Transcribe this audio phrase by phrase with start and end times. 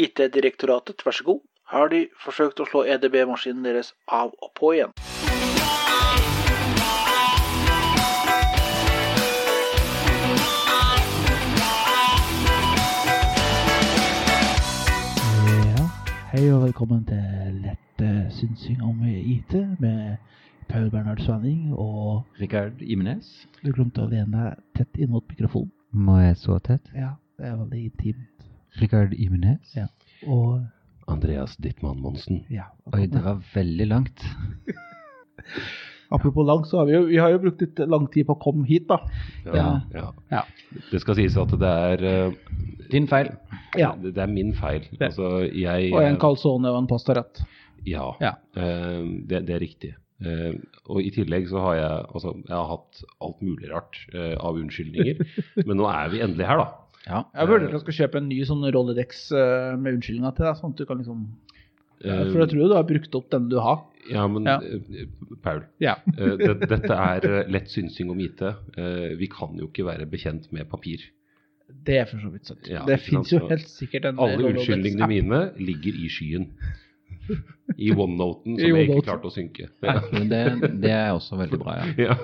[0.00, 1.40] IT-direktoratet, vær så god.
[1.70, 4.94] Har de forsøkt å slå EDB-maskinen deres av og på igjen?
[15.68, 15.86] Ja,
[16.32, 20.16] hei og velkommen til lett eh, synsing om IT med
[20.70, 23.46] Paul Bernhard Svanning, og Rikard Imenes.
[23.60, 25.72] du glemte å lene deg tett inn mot mikrofonen.
[25.92, 26.88] Må jeg så tett?
[26.94, 28.29] Ja, det er veldig intimt.
[28.78, 29.74] Rikard Imenes?
[29.76, 29.86] Ja.
[30.28, 30.60] Og
[31.10, 32.44] Andreas Dittmann Monsen.
[32.52, 34.22] ja, Oi, det var veldig langt.
[36.10, 38.40] apropos langt, så har vi jo, vi har jo brukt litt lang tid på å
[38.42, 38.98] komme hit da.
[39.46, 40.08] Ja, ja.
[40.32, 40.42] Ja.
[40.90, 43.32] Det skal sies at det er, uh, Din feil.
[43.78, 43.92] Ja.
[43.98, 44.86] det, det er min feil.
[44.98, 47.42] Altså, jeg Og en calzone og en pastarett.
[47.86, 48.34] Ja, Ja.
[48.58, 49.94] eh, det, det er riktig.
[50.20, 50.58] Uh,
[50.90, 54.58] og i tillegg så har jeg altså, jeg har hatt alt mulig rart eh, av
[54.58, 55.22] unnskyldninger.
[55.66, 56.89] men nå er vi endelig her, da.
[57.06, 57.24] Ja.
[57.34, 60.82] Jeg vurderer å kjøpe en ny sånn Rolodex eh, med unnskyldninger til deg, sånn at
[60.82, 61.24] du kan liksom
[62.00, 63.82] Eh, For jeg tror du har brukt opp den du har.
[64.08, 64.54] Ja, men Ja.
[64.64, 65.04] eh,
[65.44, 65.66] Paul.
[65.84, 65.98] Ja.
[66.16, 68.40] dette er lett synsing om IT.
[69.20, 71.04] Vi kan jo ikke være bekjent med papir.
[71.68, 72.64] Det er for så vidt sant.
[72.72, 76.48] Ja, det fins jo helt sikkert en Alle unnskyldningene mine ligger i skyen.
[77.76, 79.68] I OneNoten, I som jeg ikke klarte å synke.
[79.82, 80.40] Men det,
[80.82, 82.10] det er også veldig bra, ja.
[82.10, 82.16] Ja.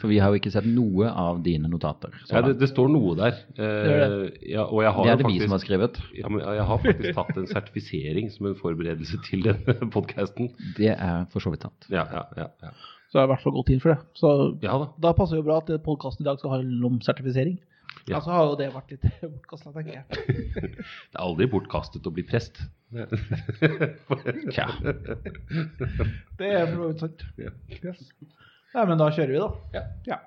[0.00, 2.12] For vi har jo ikke sett noe av dine notater.
[2.28, 3.38] Ja, det, det står noe der.
[3.56, 4.16] Eh,
[4.54, 6.00] ja, og jeg har det er det vi som har skrevet.
[6.18, 10.52] ja, men jeg har faktisk tatt en sertifisering som en forberedelse til denne podkasten.
[10.78, 11.88] Det er for så vidt sant.
[11.92, 12.74] Ja, ja, ja, ja.
[13.08, 14.00] Så jeg har i hvert fall gått inn for det.
[14.18, 14.30] Så
[14.64, 14.90] ja da.
[15.06, 17.60] da passer det jo bra at podkasten i dag skal ha en sertifisering.
[18.04, 18.18] Ja.
[18.18, 20.04] Altså så har jo det vært litt bortkasta, tenker jeg.
[21.10, 22.60] Det er aldri bortkastet å bli prest.
[24.52, 24.66] Tja.
[26.38, 27.24] Det er for så vidt sant.
[27.40, 27.54] Ja.
[27.80, 28.04] Yes.
[28.74, 29.48] Nei, men da kjører vi, da.
[29.78, 29.84] Ja.
[30.10, 30.20] Ja.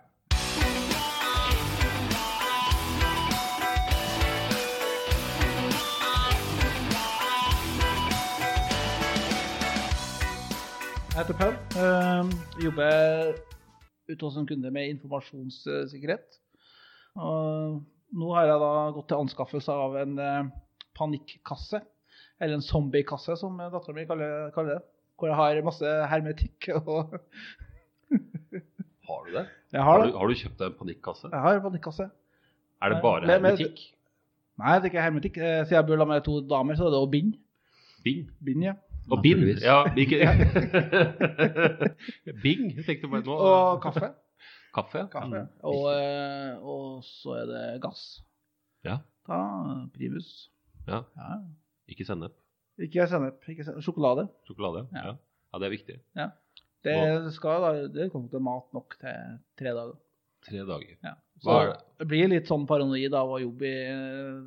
[11.13, 11.55] Jeg heter Paul.
[11.77, 12.33] Uh,
[12.65, 13.37] jobber
[14.09, 16.41] ute hos en kunde med informasjonssikkerhet.
[17.17, 17.81] Og
[18.17, 20.49] nå har jeg da gått til anskaffelse av en eh,
[20.97, 21.81] panikkasse,
[22.39, 24.83] eller en zombiekasse som dattera mi kaller, kaller det.
[25.17, 27.15] Hvor jeg har masse hermetikk og
[29.07, 29.45] Har du det?
[29.73, 31.29] Jeg Har har du, har du kjøpt deg en panikkasse?
[31.33, 32.09] Jeg har en panikkasse.
[32.81, 33.79] Er det bare Men- men- hermetikk?
[34.57, 35.35] Nei, det er ikke hermetikk.
[35.37, 37.33] Eh, Siden jeg bor sammen med to damer, så er det å bind.
[38.05, 38.23] Bing?
[38.45, 38.73] Bind, ja.
[39.11, 39.43] Og bind?
[39.61, 40.17] Ja, ikke
[42.43, 42.63] Bing?
[42.77, 43.35] Jeg tenkte bare nå.
[43.37, 44.09] Og kaffe.
[44.75, 45.05] Kaffe?
[45.11, 45.43] kaffe.
[45.45, 45.53] Mm.
[45.71, 48.03] Og, eh, og så er det gass.
[48.85, 48.99] Ja.
[49.27, 49.39] Da
[49.95, 50.49] Primus.
[50.87, 51.03] Ja.
[51.17, 51.37] Ja.
[51.91, 52.35] Ikke sennep.
[52.79, 53.39] Ikke sennep.
[53.49, 53.83] Ikke sennep.
[53.85, 54.27] Sjokolade.
[54.47, 54.85] Sjokolade?
[54.93, 55.05] Ja.
[55.11, 55.15] Ja.
[55.53, 56.01] ja, det er viktig.
[56.87, 56.97] Det
[57.35, 59.97] skal da, det kommer til mat nok til tre dager.
[60.47, 60.93] Tre dager.
[61.03, 61.15] Ja.
[61.41, 61.79] Så Hva er det?
[61.99, 64.37] det blir litt sånn paranoid av å jobbe i eh,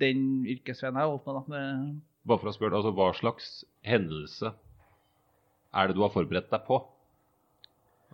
[0.00, 1.98] den yrkesveien jeg holdt med.
[2.28, 3.50] Bare for å spørre, altså, hva slags
[3.84, 4.52] hendelse
[5.76, 6.80] er det du har forberedt deg på?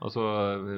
[0.02, 0.22] Altså,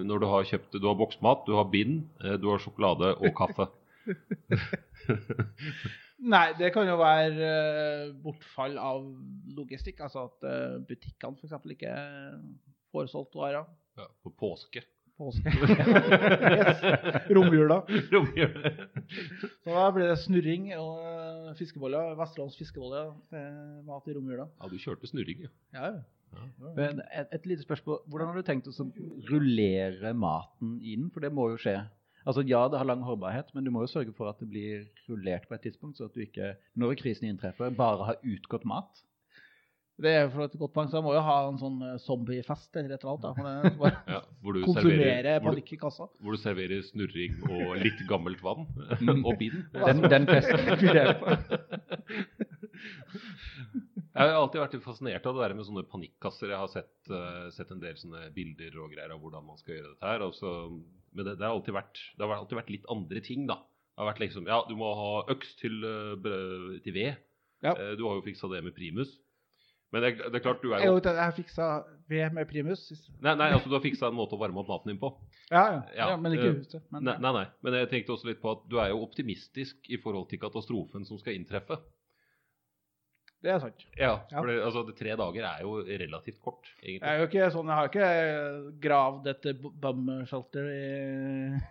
[0.04, 3.32] når du har kjøpt Du har boksmat, du har bind, eh, du har sjokolade og
[3.36, 3.70] kaffe.
[6.16, 9.04] Nei, det kan jo være eh, bortfall av
[9.56, 10.00] logistikk.
[10.06, 11.52] Altså at uh, butikkene f.eks.
[11.76, 11.92] ikke
[12.94, 13.66] får solgt varer.
[14.00, 14.82] Ja, på påske.
[15.16, 15.52] Påske.
[16.56, 16.80] yes.
[17.32, 17.82] Romjula.
[18.12, 18.72] Romjula.
[19.64, 22.16] Så da blir det snurring og eh, fiskeboller.
[22.20, 23.12] Vesterålens fiskeboller
[23.86, 24.48] mat i romjula.
[24.60, 25.48] Ja, du kjørte snurring.
[25.76, 26.04] Ja, ja.
[26.76, 28.02] Men et, et lite spørsmål.
[28.10, 28.88] Hvordan har du tenkt å
[29.30, 31.08] rullere maten inn?
[31.14, 31.78] For det må jo skje.
[32.26, 34.86] Altså Ja, det har lang holdbarhet, men du må jo sørge for at det blir
[35.06, 39.04] rullert på et tidspunkt, så at du ikke, når krisen inntreffer, bare har utgått mat.
[40.02, 42.74] Det er for et godt poeng, så jeg må jo ha en sånn eh, zombiefest
[42.76, 43.78] eller et eller annet.
[43.78, 43.92] Da.
[44.16, 46.06] Ja hvor, du konsumere serverer, hvor, du, panikk i kassa.
[46.20, 48.66] hvor du serverer snurring og litt gammelt vann.
[49.26, 49.64] Og bind.
[49.74, 51.00] Den, den festen vil
[54.16, 56.52] jeg har alltid vært fascinert av det der med sånne panikkasser.
[56.52, 59.76] Jeg har sett, uh, sett en del sånne bilder og greier av hvordan man skal
[59.76, 60.24] gjøre dette her.
[60.24, 60.52] Altså,
[61.12, 63.60] men det, det, har alltid vært, det har alltid vært litt andre ting, da.
[63.92, 67.22] Det har vært liksom, ja, Du må ha øks til, uh, til ved.
[67.64, 67.76] Ja.
[67.76, 69.12] Uh, Du har jo fiksa det med primus.
[69.94, 71.66] Men det, det er klart, du er jo Jeg har jeg fiksa
[72.10, 72.88] ved med primus.
[73.22, 75.12] Nei, nei altså du har fiksa en måte å varme opp maten din på.
[75.50, 75.82] Ja, ja.
[75.94, 76.82] Ja, ja men ikke huset.
[76.90, 79.86] Men, Nei, nei, nei, men jeg tenkte også litt på at du er jo optimistisk
[79.92, 81.78] i forhold til katastrofen som skal inntreffe.
[83.46, 83.82] Det er sant.
[83.94, 84.40] Ja, Ja.
[84.40, 87.68] for det, altså, det, tre dager er jo relativt kort, Jeg er jo ikke sånn,
[87.70, 88.08] jeg har ikke
[88.82, 89.46] gravd et
[89.80, 90.80] bum-shelter i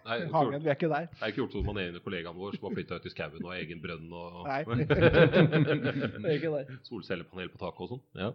[0.07, 0.63] Nei, hagen.
[0.63, 1.09] Vi er ikke der.
[1.11, 3.43] Det er ikke gjort som han ene kollegaen vår som har flytta ut i skauen
[3.43, 4.61] og har egen brønn og Nei.
[4.95, 6.71] Det er ikke der.
[6.87, 8.03] solcellepanel på taket og sånn.
[8.23, 8.31] Ja.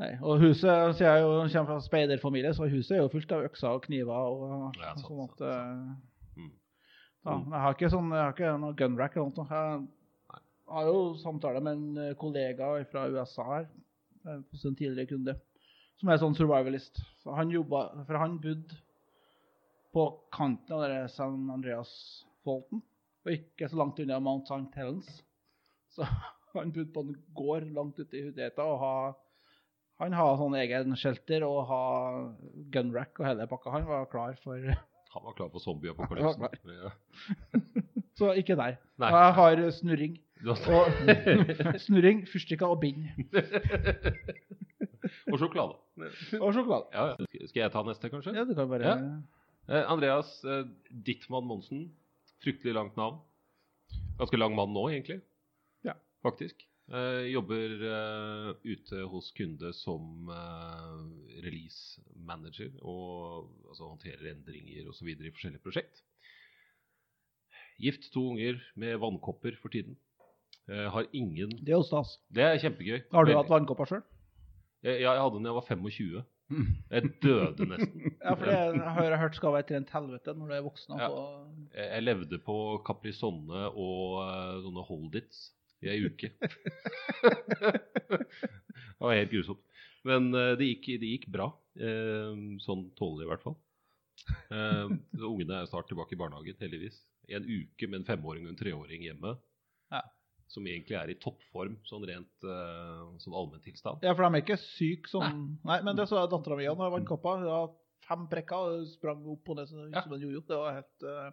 [0.00, 0.12] Nei.
[0.24, 3.74] Og huset, siden jeg jo kommer fra speiderfamilie, så huset er jo fullt av økser
[3.74, 4.14] og kniver.
[4.14, 6.06] og Ja, sant, sånn at, sant, eh,
[6.40, 6.52] Mm.
[7.26, 9.88] ja, jeg har ikke sånn, jeg har ikke noe gunrack eller noe.
[10.70, 13.64] Har jo samtale med en eh, kollega fra USA her,
[14.26, 15.34] eh, hos en tidligere kunde,
[15.98, 17.00] som er sånn survivalist.
[17.22, 18.78] Så han jobba, for han bodde
[19.90, 22.84] på kanten av det San Andreas-folten,
[23.26, 24.70] og ikke så langt unna Mount St.
[24.78, 25.10] Helens.
[25.90, 26.06] Så
[26.54, 28.94] han bodde på en gård langt ute i Hudeta og ha,
[30.00, 31.82] han har sånn egen shelter og ha
[32.72, 33.74] gunrack og hele pakka.
[33.74, 34.62] Han var klar for
[35.10, 36.46] Han var klar for zombieapokalypsen.
[36.70, 36.90] Ja.
[38.18, 38.76] Så ikke der.
[39.02, 39.08] Nei.
[39.10, 40.20] Jeg har snurring.
[40.48, 40.56] Og
[41.84, 43.04] snurring, fyrstikker og bind.
[45.32, 45.76] Og sjokolade.
[46.40, 46.86] Og sjokolade.
[46.94, 47.46] Ja, ja.
[47.50, 48.34] Skal jeg ta neste, kanskje?
[48.36, 48.96] Ja, du kan bare Ja.
[49.70, 51.90] Eh, Andreas eh, Dittmann Monsen.
[52.42, 53.20] Fryktelig langt navn.
[54.18, 55.20] Ganske lang mann nå, egentlig.
[55.84, 55.94] Ja.
[56.24, 56.64] Faktisk.
[56.90, 65.12] Eh, jobber eh, ute hos kunde som eh, release manager og altså, håndterer endringer osv.
[65.12, 66.02] i forskjellige prosjekt.
[67.80, 69.94] Gift, to unger med vannkopper for tiden.
[70.70, 72.18] Eh, har ingen Det er jo stas.
[72.30, 73.00] Det er kjempegøy.
[73.10, 74.04] Har du hatt vannkopper sjøl?
[74.86, 76.20] Jeg, jeg hadde den da jeg var 25.
[76.90, 78.04] Jeg døde nesten.
[78.24, 80.66] Ja, for det jeg har jeg hørt skal være et rent helvete når du er
[80.66, 80.94] voksen.
[80.94, 81.08] Ja.
[81.08, 81.24] Altså.
[81.74, 82.56] Jeg, jeg levde på
[82.86, 85.42] Caprisonne og eh, sånne Hold-Its
[85.80, 86.30] i ei uke.
[88.12, 89.62] det var helt grusomt.
[90.06, 91.50] Men eh, det, gikk, det gikk bra.
[92.62, 93.54] Sånn tålelig, i hvert fall.
[94.50, 96.98] Så ungene er snart tilbake i barnehagen, heldigvis.
[97.30, 99.38] En uke med en femåring og en treåring hjemme.
[100.50, 100.54] Ja.
[100.54, 104.02] Som egentlig er i toppform, sånn rent uh, sånn allmenntilstand.
[104.02, 107.44] Ja, for de er ikke syke sånn Nei, men det så dattera mi hadde vannkopper.
[107.44, 107.76] Hun hadde
[108.08, 110.02] fem prikker og sprang opp og ned som Ja.
[110.02, 110.42] en jojo.
[110.48, 111.30] Det var helt uh,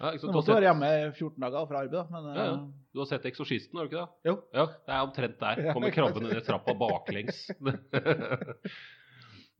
[0.00, 0.14] Ja?
[0.16, 0.54] Du måtte sett...
[0.56, 2.04] være hjemme 14 dager fra arbeid, da.
[2.12, 2.52] Men Ja, ja.
[2.54, 4.30] eh, du har sett Eksorsisten, har du ikke det?
[4.30, 4.34] Jo.
[4.56, 5.60] Ja, det er omtrent der.
[5.74, 7.42] Kommer krabbene ned trappa baklengs.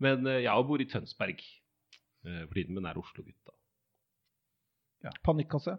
[0.04, 5.12] Men uh, jeg bor i Tønsberg eh, for tiden, men er Oslo-gutt, da.
[5.24, 5.76] panikkasse.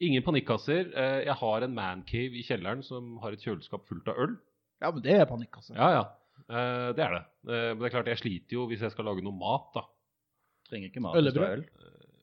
[0.00, 0.92] Ingen panikkasser.
[0.94, 4.36] Eh, Jeg har en mancave i kjelleren som har et kjøleskap fullt av øl.
[4.80, 5.74] Ja, men det er panikkasse.
[5.74, 6.04] Ja, ja.
[6.48, 7.24] Eh, Det er det.
[7.50, 9.82] Eh, Men det er klart, jeg sliter jo hvis jeg skal lage noe mat, da.
[10.70, 11.16] Trenger ikke mat.
[11.18, 11.64] Øllebrød?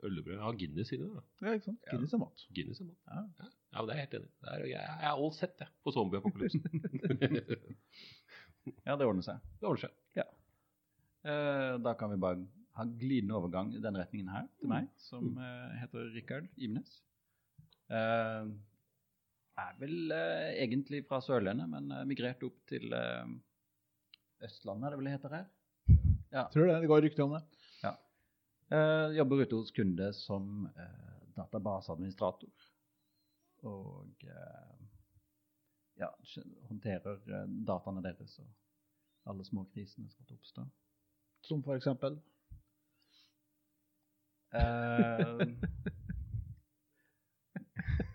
[0.06, 0.38] Øllebrød.
[0.40, 1.10] Ja, Guinness i det.
[1.14, 1.22] da.
[1.48, 1.80] Ja, ikke sant?
[1.92, 2.46] Guinness er mat.
[2.56, 2.98] Guinness er mat.
[3.10, 3.22] Ja.
[3.44, 4.32] Ja, ja, men det er jeg helt enig i.
[4.48, 6.64] Er- Jeg jeg er all set, jeg, på zombieapokalypsen.
[8.86, 9.42] Ja, det ordner seg.
[9.62, 9.92] Det ordner seg.
[10.18, 10.26] Ja.
[11.86, 12.40] da kan vi bare
[12.78, 17.02] ha glidende overgang i den retningen her til meg, som eh, heter Rikard Imnes.
[17.90, 18.48] Eh,
[19.56, 23.30] er vel uh, egentlig fra Sørlandet, men uh, migrert opp til eh,
[24.44, 25.46] Østlandet, er det vel det heter her.
[26.52, 26.80] Tror det.
[26.84, 27.44] Det går rykter om det.
[27.86, 27.94] Ja.
[29.16, 32.68] jobber ute hos kunde som eh, databaseadministrator.
[33.64, 34.86] Og eh,
[36.02, 36.10] ja,
[36.68, 40.66] håndterer eh, dataene deres og alle små krisene som måtte oppstå.
[41.48, 42.20] Som for eksempel
[44.56, 45.48] Eh,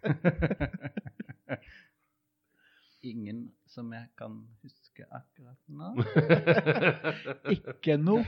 [3.03, 5.95] Ingen som jeg kan huske akkurat nå.
[7.57, 8.25] Ikke noe.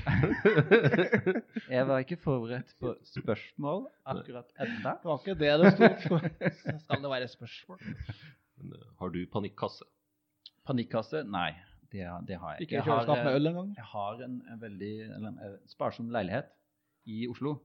[1.74, 4.94] Jeg var ikke forberedt på spørsmål akkurat enda.
[5.02, 6.24] Det var ikke det det sto for.
[6.86, 7.78] Skal det være spørsmål?
[7.84, 9.84] Eh, Har du panikkasse?
[10.64, 11.20] Panikkasse?
[11.28, 11.50] Nei,
[11.92, 13.74] det, det har jeg Ikke Ikke kjøleskap med eh, øl engang?
[13.76, 16.48] Jeg har en, en veldig eller en, eh, sparsom leilighet
[17.12, 17.58] i Oslo.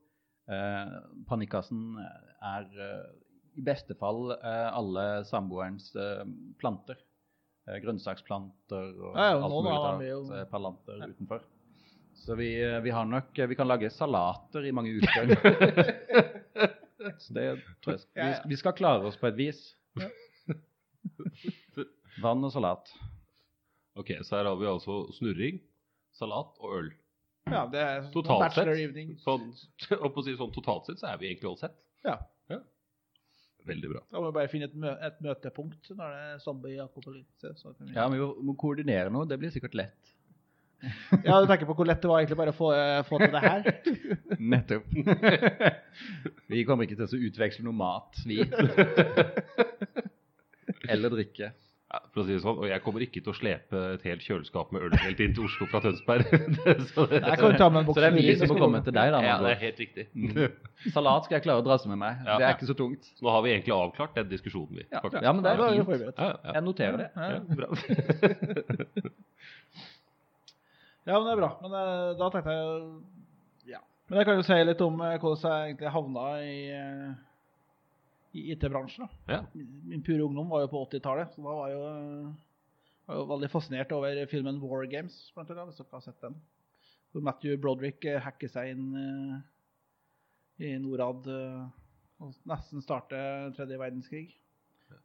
[0.51, 0.97] Eh,
[1.29, 2.67] panikkassen er
[3.57, 6.23] i beste fall eh, alle samboerens eh,
[6.61, 6.97] planter.
[7.67, 11.41] Eh, grønnsaksplanter og Ja, ja, alt mulig annet jo- planter utenfor.
[12.17, 12.47] Så vi,
[12.81, 15.35] vi har nok Vi kan lage salater i mange uker.
[17.21, 17.43] Så det
[17.85, 19.59] tror jeg vi, vi skal klare oss på et vis.
[22.21, 22.89] Vann og salat.
[23.97, 25.59] Ok, så her har vi altså snurring,
[26.17, 26.89] salat og øl.
[27.47, 28.83] Ja, det er Totalt bachelor sett.
[28.89, 29.13] evening.
[29.23, 29.45] Sånn,
[30.05, 31.77] å si sånn totalt sett så er vi egentlig all sett.
[32.05, 32.17] Ja.
[33.67, 34.01] Veldig bra.
[34.11, 37.51] Da må vi bare finne et, mø et møtepunkt når det er zombie-apokalypse.
[37.81, 39.27] vi- Ja, men vi må, må koordinere noe.
[39.27, 40.13] Det blir sikkert lett.
[41.25, 43.31] Ja, du tenker på hvor lett det var egentlig bare å få, eh, få til
[43.33, 43.61] det her?
[44.53, 44.83] Nettopp.
[46.53, 48.37] vi kommer ikke til å utveksle noe mat, vi.
[50.87, 51.49] Eller drikke.
[51.87, 54.23] Ja, for å si det sånn, Og jeg kommer ikke til å slepe et helt
[54.25, 56.25] kjøleskap med øl helt inn til Oslo fra Tønsberg.
[56.91, 59.21] så det, Nei, så, Så det er vi som må komme til deg, da.
[59.23, 60.07] ja, det er helt riktig.
[60.11, 60.91] Mm.
[60.91, 62.19] Salat skal jeg klare å drasse med meg.
[62.27, 62.35] Ja.
[62.35, 63.07] Det er ikke så tungt.
[63.15, 64.87] Så nå har vi egentlig avklart den diskusjonen, vi.
[64.91, 65.23] Ja, faktisk.
[65.23, 66.23] ja men det er jo fint.
[66.57, 67.09] Jeg noterer det.
[67.15, 67.29] Ja.
[67.37, 67.69] Ja, bra.
[71.07, 71.49] Ja, men det er bra.
[71.63, 73.79] Men eh, da tenkte jeg Ja.
[74.09, 77.13] Men jeg kan jo si litt om eh, hvordan jeg egentlig havna i, eh,
[78.37, 79.09] i IT-bransjen.
[79.27, 79.41] Ja.
[79.53, 82.31] Min pure ungdom var jo på 80-tallet, så da var jeg jo,
[83.09, 86.37] var jo veldig fascinert over filmen War Games, blant annet, hvis dere har sett den.
[87.11, 91.63] Hvor Matthew Broderick eh, hacker seg inn eh, i Norad eh,
[92.23, 94.27] og nesten starter tredje verdenskrig.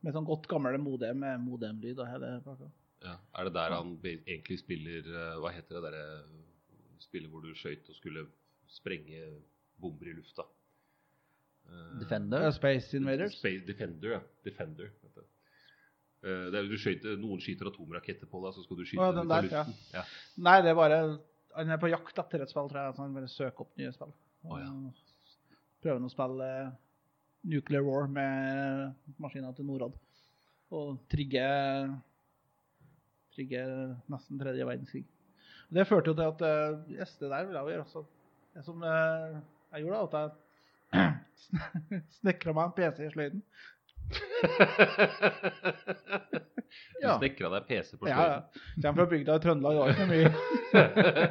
[0.05, 2.71] Med sånn godt gammel modem med modemlyd og hele pakka.
[3.03, 3.17] Ja.
[3.35, 5.09] Er det der han egentlig spiller
[5.43, 6.05] Hva heter det derre
[7.03, 8.23] spillet hvor du skøyt og skulle
[8.71, 9.25] sprenge
[9.83, 10.47] bomber i lufta?
[11.69, 12.47] Eh, Defender?
[12.47, 13.39] Uh, Space Invaders.
[13.39, 14.21] Space Defender, ja.
[14.45, 14.91] Defender.
[15.03, 15.25] Uh, du.
[16.23, 19.23] Eh, det er, du skjøter, noen skyter atomraketter på deg, så skal du skyte dem
[19.23, 19.65] den der, ja.
[19.65, 19.89] luften.
[19.97, 20.05] Ja.
[20.47, 21.01] Nei, det er bare
[21.57, 22.95] Han er på jakt etter et spill, tror jeg.
[22.97, 24.15] Så han bare søker opp nye spill.
[24.47, 24.71] Oh, ja.
[25.83, 26.71] Prøver å spille eh,
[27.53, 29.99] Nuclear War med maskiner til Norad.
[30.73, 31.45] Og trigge
[33.33, 33.61] Trigge
[34.13, 35.05] nesten tredje verdenskrig.
[35.73, 36.43] Det førte jo til at
[36.93, 38.03] yes, det der vil jeg jo gjøre også.
[38.53, 40.42] Det som jeg gjorde, da, at jeg
[42.21, 43.43] snekra meg en PC i sløyden.
[45.83, 47.17] Du Ja.
[47.19, 48.43] snekra deg PC på Ja, sløyden.
[48.77, 48.83] ja.
[48.85, 50.31] Kommer fra bygda i Trøndelag, det var ikke mye.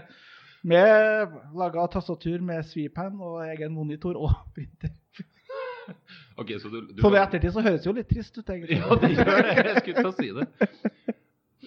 [0.71, 4.91] Med laga tastatur med sweepan og egen monitor og printer.
[6.37, 8.77] Ok, så du, du Så det ettertid så høres jo litt trist ut, egentlig.
[8.77, 9.55] Ja, det gjør det.
[9.65, 10.45] Jeg skulle til å si det.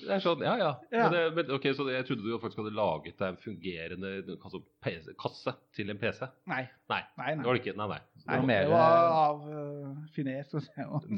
[0.04, 0.70] Det er sånn, ja, ja.
[0.92, 1.06] Ja.
[1.12, 5.14] Men men, ok, Så jeg trodde du faktisk hadde laget deg en fungerende altså, PC,
[5.20, 6.28] kasse til en PC?
[6.50, 6.62] Nei.
[6.92, 7.76] Nei, Nei, det var det ikke.
[7.78, 7.98] Nei, nei.
[8.26, 11.08] nei var mer, det var eh, av uh, si, og- Ja, ok.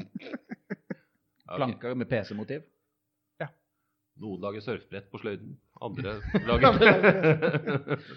[1.57, 2.65] Planker med PC-motiv?
[3.39, 3.47] Ja.
[4.23, 5.53] Noen lager surfbrett på sløyden,
[5.83, 6.15] andre
[6.49, 6.79] lager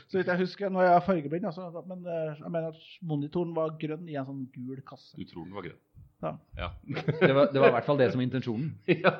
[0.09, 3.53] Så vidt jeg husker, nå er jeg fargeblind, altså, men eh, jeg mener at monitoren
[3.57, 5.13] var grønn i en sånn gul kasse.
[5.19, 5.81] Du tror den var grønn?
[6.21, 6.35] Ja.
[6.59, 6.67] Ja.
[6.85, 8.75] Det var, det var i hvert fall det som var intensjonen.
[8.93, 9.15] ja.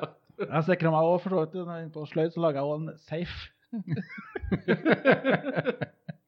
[0.47, 2.75] Jeg sikra meg òg, for så vidt, når jeg på sløyd, så laga jeg òg
[2.81, 3.39] en safe.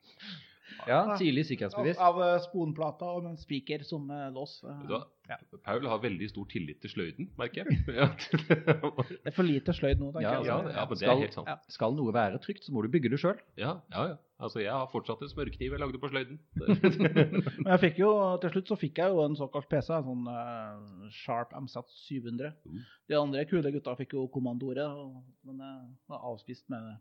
[0.87, 1.97] Ja, tidlig Av, sikkerhetsbevis.
[1.97, 4.59] av sponplata sponplater og med en spiker som eh, lås.
[4.63, 4.81] eh.
[4.89, 5.09] Vet?
[5.29, 5.37] Ja.
[5.63, 7.77] Paul har veldig stor tillit til sløyden, merker jeg.
[7.87, 10.45] Det er for lite sløyd nå, tenker Ja, jeg.
[10.49, 10.73] ja, altså.
[10.75, 11.47] ja men det Skal- er helt sant.
[11.47, 11.55] ja.
[11.71, 13.39] Skal noe være trygt, så må du bygge det sjøl.
[13.57, 14.17] Ja, ja, ja.
[14.43, 16.39] Altså, jeg har fortsatt en smørkniv jeg lagde på sløyden.
[17.63, 18.09] Men jeg fikk jo,
[18.43, 22.51] til slutt så fikk jeg jo en såkalt PC, en sånn uh, Sharp MZ 700.
[22.67, 22.81] Mm.
[23.07, 26.97] De andre kule gutta fikk jo kommandoret, og- men jeg var avspist med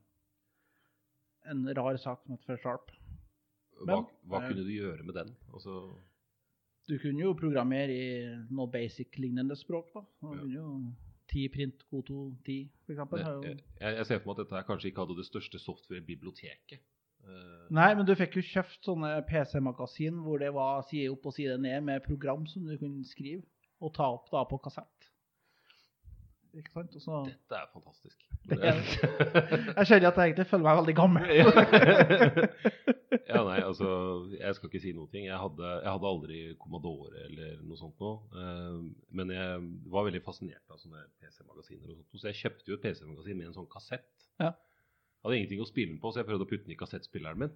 [1.50, 2.92] en rar sak som het for Sharp.
[3.80, 5.32] Hva, Men, hva eh, kunne du gjøre med den?
[5.52, 5.76] Altså,
[6.88, 10.00] Du kunne jo programmere i noe basic-lignende språk, da.
[10.20, 10.40] Du Ja.
[10.40, 10.92] kunne jo
[11.32, 13.18] 10 print Koto 10, for eksempel.
[13.18, 13.42] det, har jo-
[13.80, 16.80] jeg, jeg ser for meg at dette her kanskje ikke hadde det største software-biblioteket.
[17.24, 21.32] Eh, Nei, men du fikk jo kjøpt sånne PC-magasin hvor det var side opp og
[21.32, 23.42] side ned med program som du kunne skrive
[23.80, 25.08] og ta opp da på kassett.
[26.54, 26.92] Ikke sant?
[27.00, 28.18] Så, Dette er fantastisk.
[28.44, 28.58] Det
[29.78, 31.24] jeg kjenner at jeg egentlig føler meg veldig gammel.
[33.28, 33.88] ja, nei, altså,
[34.34, 35.08] jeg skal ikke si noe.
[35.12, 38.18] Jeg hadde, jeg hadde aldri Commodore eller noe sånt noe.
[38.34, 38.80] eh,
[39.18, 39.62] men jeg
[39.94, 41.90] var veldig fascinert av sånne PC-magasiner.
[41.92, 44.08] og sånt, Så jeg kjøpte jo et PC-magasin med en sånn kassett.
[44.40, 44.52] Ja.
[44.52, 47.38] Jeg hadde ingenting å spille den på, så jeg prøvde å putte den i kassettspilleren
[47.38, 47.52] min.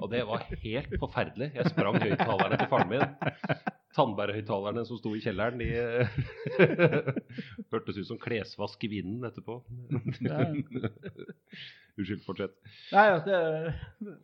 [0.00, 1.50] Og det var helt forferdelig.
[1.54, 3.02] Jeg sprang høyttalerne til faren min.
[3.96, 5.68] Tandbærhøyttalerne som sto i kjelleren, de
[7.72, 9.58] hørtes ut som klesvask i vinden etterpå.
[11.98, 12.56] Unnskyld, fortsett.
[12.94, 13.36] Nei, altså,
[14.00, 14.16] det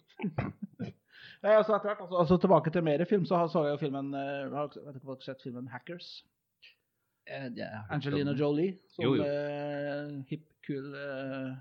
[1.38, 4.10] Nei, altså, etter hvert, altså, altså Tilbake til mer film, så så jeg jo filmen
[4.16, 6.10] eh, har vet ikke om dere har sett filmen 'Hackers'?
[7.90, 9.22] Angelina Jolie som Jo, jo.
[9.22, 11.52] Uh, hipp, kul uh,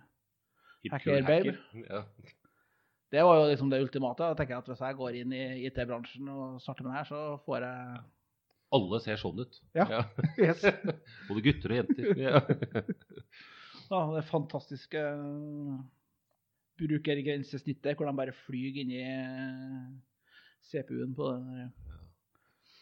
[0.83, 1.57] Hip Hacker cool babe.
[1.89, 2.03] Ja.
[3.13, 4.23] Det var jo liksom det ultimate.
[4.23, 7.09] Da tenker jeg at Hvis jeg går inn i IT-bransjen og starter med det her,
[7.11, 7.99] så får jeg
[8.77, 9.61] Alle ser sånn ut.
[9.77, 10.03] Ja.
[10.47, 10.65] Yes.
[11.29, 12.11] Både gutter og jenter.
[12.19, 12.41] Ja.
[13.87, 15.75] Ja, det fantastiske eh,
[16.75, 19.85] brukergrensesnittet hvor de bare flyr inn i eh,
[20.67, 21.69] CPU-en på den.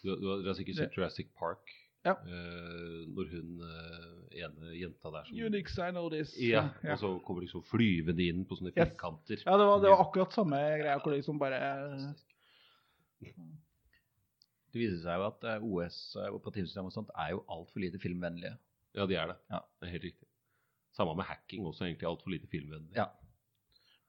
[0.01, 1.69] Du, du, har sikkert sett Jurassic Park.
[2.05, 2.13] Ja.
[2.21, 6.35] Uh, når hun uh, ene jenta der som Unix, I know this.
[6.37, 6.93] ja, ja.
[6.93, 9.43] Og så kommer liksom flyvende inn på sånne Yes.
[9.45, 11.59] Ja, det var, det var akkurat samme greia hvor liksom bare
[13.23, 15.99] Det viser seg jo at eh, OS,
[16.35, 18.57] operativsystem og sånt, er jo altfor lite filmvennlige.
[18.95, 19.37] Ja, de er det.
[19.51, 19.61] Ja.
[19.79, 20.27] Det er helt riktig.
[20.95, 22.91] Samme med hacking, også egentlig altfor lite filmvennlig.
[22.97, 23.07] Ja.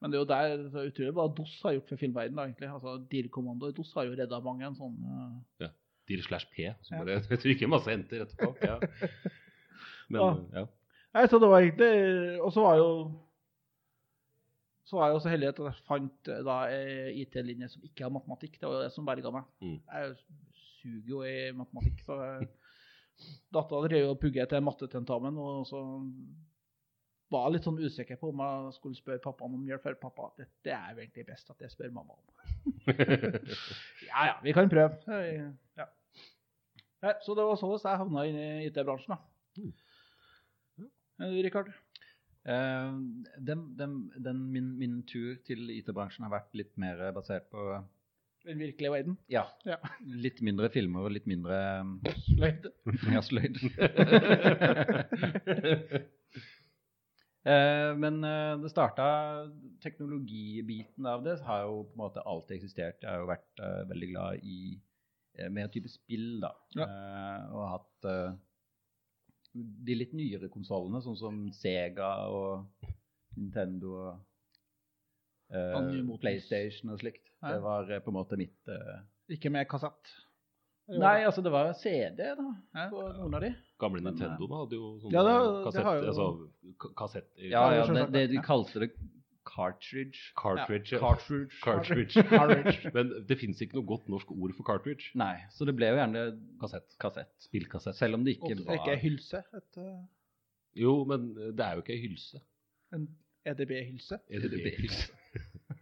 [0.03, 2.69] Men det er jo der så utrolig hva DOS har gjort for filmverdenen, egentlig.
[2.69, 5.71] Altså, DIR-kommando i DOS har jo redda mange en sånn eh,
[6.07, 7.05] Dir slash P, så Ja.
[7.05, 8.53] det trykker masse enter etterpå.
[8.63, 8.79] Ja.
[10.09, 10.35] Men Ja.
[10.61, 10.67] ja.
[11.17, 12.91] Nei, så det var egentlig Og så var jo
[14.87, 18.05] så var jeg jo så heldig at jeg fant eh, da ei IT-linje som ikke
[18.07, 18.53] har matematikk.
[18.61, 19.49] Det var jo det som berga meg.
[19.59, 19.81] Mm.
[19.83, 20.13] Jeg
[20.79, 22.05] suger jo i matematikk.
[22.07, 22.19] så
[23.51, 25.81] Dattera drev og pugga til mattetentamen, og så
[27.35, 29.83] var jeg litt sånn usikker på om jeg skulle spørre pappa om hjelp.
[29.89, 32.23] For pappa, det, det er jo egentlig best at jeg spør mamma om.
[34.13, 35.03] Ja ja, vi kan prøve.
[35.75, 35.89] Ja.
[37.05, 39.19] Nei, så det var sånn jeg havna inn i IT-bransjen, da.
[41.21, 41.69] Eh, Rikard?
[42.47, 42.95] Eh,
[43.49, 47.61] den, den, den, min, min tur til IT-bransjen har vært litt mer basert på
[48.47, 49.17] Den virkelige verden.
[49.33, 49.45] Ja.
[49.67, 49.79] Ja.
[50.07, 51.57] Litt mindre filmer og litt mindre
[52.29, 52.69] Sløyd.
[53.15, 53.59] Ja, sløyd.
[57.47, 59.05] Eh, Men eh, det starta
[59.79, 62.99] Teknologibiten av det har jo på en måte alltid eksistert.
[63.05, 64.57] Jeg har jo vært eh, veldig glad i
[65.39, 66.53] eh, en type spill, da.
[66.77, 66.87] Ja.
[66.87, 68.37] Uh, og hatt uh,
[69.57, 72.67] de litt nyere konsollene, sånn som Sega og
[73.37, 74.11] Nintendo og
[75.53, 76.21] eh, motors.
[76.25, 77.31] PlayStation og slikt.
[77.41, 77.55] Ja.
[77.55, 78.73] Det var på en måte mitt
[79.33, 80.13] Ikke med kassett.
[80.87, 82.45] Nei, altså det var CD, da,
[82.77, 82.85] Ja.
[82.91, 83.51] noen av de.
[83.81, 85.23] Gamle Nintendo da, hadde jo sånn Ja,
[85.65, 86.27] kassett, altså,
[86.97, 87.31] kassett.
[87.43, 88.91] Ja, Ja, ja, det det, de kalte det
[89.57, 90.33] cartridge.
[90.37, 90.95] Cartridge.
[90.95, 91.01] ja.
[91.01, 91.61] Cartridge.
[91.65, 92.23] Cartridge.
[92.31, 92.91] Cartridge.
[92.97, 95.13] Men det fins ikke noe godt norsk ord for cartridge.
[95.19, 96.27] Nei, så det ble jo gjerne
[96.61, 96.89] Kassett.
[97.03, 97.33] kassett.
[97.49, 97.99] Spillkassett.
[97.99, 99.43] Selv om det ikke var ikke hylse.
[99.57, 100.05] Et, uh...
[100.77, 102.43] Jo, men det er jo ikke ei hylse.
[102.93, 103.09] en
[103.47, 104.19] EDB-hylse.
[104.29, 105.13] EDB-hylse.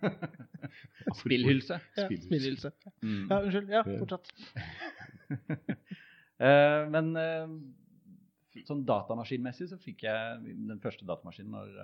[1.21, 1.81] Spillhylse.
[1.97, 2.71] Ja, Spillhylse.
[3.03, 3.31] Mm.
[3.31, 3.69] Ja, unnskyld.
[3.69, 4.35] Ja, fortsatt.
[4.35, 5.81] fortsett.
[6.45, 11.77] Eh, men uh, sånn datamaskinmessig så fikk jeg den første datamaskinen når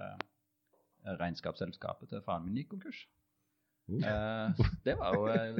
[1.05, 3.07] regnskapsselskapet til faren min gikk konkurs.
[3.91, 5.57] Eh, det var jo eh,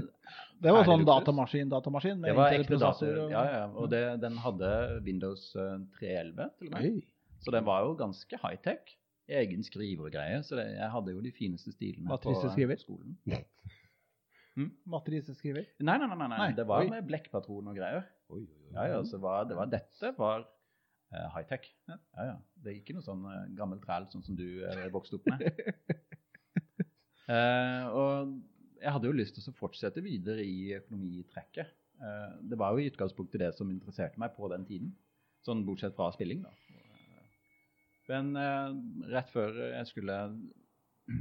[0.63, 3.17] Det var sånn datamaskin, datamaskin med Det var ekte Intel-prosessor.
[3.25, 3.65] og- Ja, ja.
[3.75, 6.85] Og det, den hadde Windows eh, 311 til og med.
[6.85, 7.07] Oi.
[7.41, 8.95] Så den var jo ganske high-tech.
[9.31, 10.43] Egen skriver og greier.
[10.43, 12.77] Så det, jeg hadde jo de fineste stilene på Matriseskriver?
[12.79, 13.17] skolen.
[14.91, 15.65] Matriseskriver.
[15.81, 16.49] Nei, nei, nei, nei, nei.
[16.57, 16.91] Det var oi.
[16.93, 18.05] med blekkpatron og greier.
[18.35, 18.45] Oi.
[18.75, 20.49] Ja, ja, så var, det var, dette var eh,
[21.11, 21.67] high-tech.
[21.91, 21.97] Ja.
[22.17, 22.37] Ja, ja.
[22.61, 25.47] Det er ikke noe sånn uh, gammel træl sånn som du uh, vokste opp med.
[27.31, 28.33] Eh, og
[28.81, 31.77] jeg hadde jo lyst til å fortsette videre i økonomitrekket.
[32.01, 34.91] Eh, det var jo i utgangspunktet det som interesserte meg på den tiden.
[35.47, 36.55] Sånn bortsett fra spilling, da.
[38.11, 38.73] Men eh,
[39.13, 40.17] rett før jeg skulle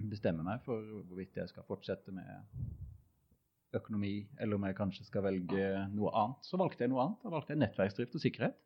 [0.10, 5.66] bestemme meg for hvorvidt jeg skal fortsette med økonomi, eller om jeg kanskje skal velge
[5.94, 7.22] noe annet, så valgte jeg noe annet.
[7.22, 8.58] Da valgte jeg nettverksdrift og sikkerhet.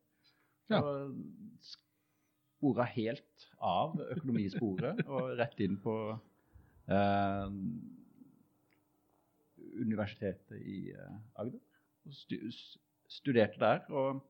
[0.72, 0.80] Ja.
[0.80, 1.16] Og
[2.64, 5.96] spora helt av økonomisporet og rett inn på
[6.88, 7.58] eh,
[9.84, 11.60] universitetet i eh, Agder.
[12.08, 12.38] Og stu,
[13.12, 13.84] studerte der.
[13.92, 14.24] og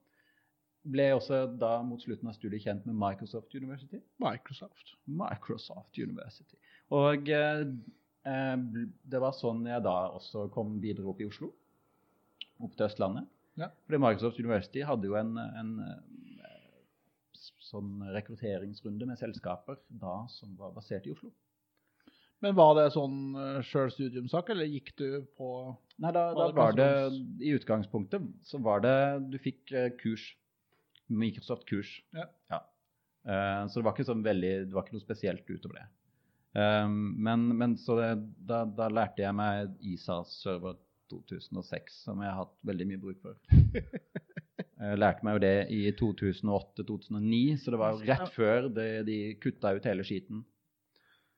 [0.84, 4.02] ble også da mot slutten av studiet kjent med Microsoft University.
[4.22, 4.96] Microsoft.
[5.08, 6.58] Microsoft University.
[6.94, 7.64] Og eh,
[8.28, 8.58] eh,
[9.14, 11.54] det var sånn jeg da også kom videre opp i Oslo.
[12.60, 13.30] Opp til Østlandet.
[13.60, 13.70] Ja.
[13.86, 15.74] Fordi Microsoft University hadde jo en, en
[17.74, 21.34] sånn rekrutteringsrunde med selskaper da som var basert i Oslo.
[22.44, 25.08] Men var det sånn uh, sjøl studiumsak, eller gikk du
[25.38, 25.50] på
[26.04, 26.90] Nei, da, da det var det?
[27.40, 28.96] I utgangspunktet så var det
[29.32, 30.26] Du fikk eh, kurs.
[31.14, 31.92] Microsoft-kurs.
[32.16, 32.60] Ja.
[33.24, 35.86] Eh, så det var ikke sånn veldig Det var ikke noe spesielt utover det.
[36.54, 38.10] Um, men, men så det,
[38.46, 40.76] da, da lærte jeg meg ISA-server
[41.10, 43.40] 2006, som jeg har hatt veldig mye bruk for.
[44.84, 49.18] Jeg lærte meg jo det i 2008-2009, så det var jo rett før det, de
[49.44, 50.44] kutta ut hele skiten.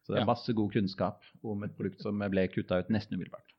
[0.05, 3.53] Så det er masse god kunnskap om et produkt som ble kutta ut nesten umiddelbart.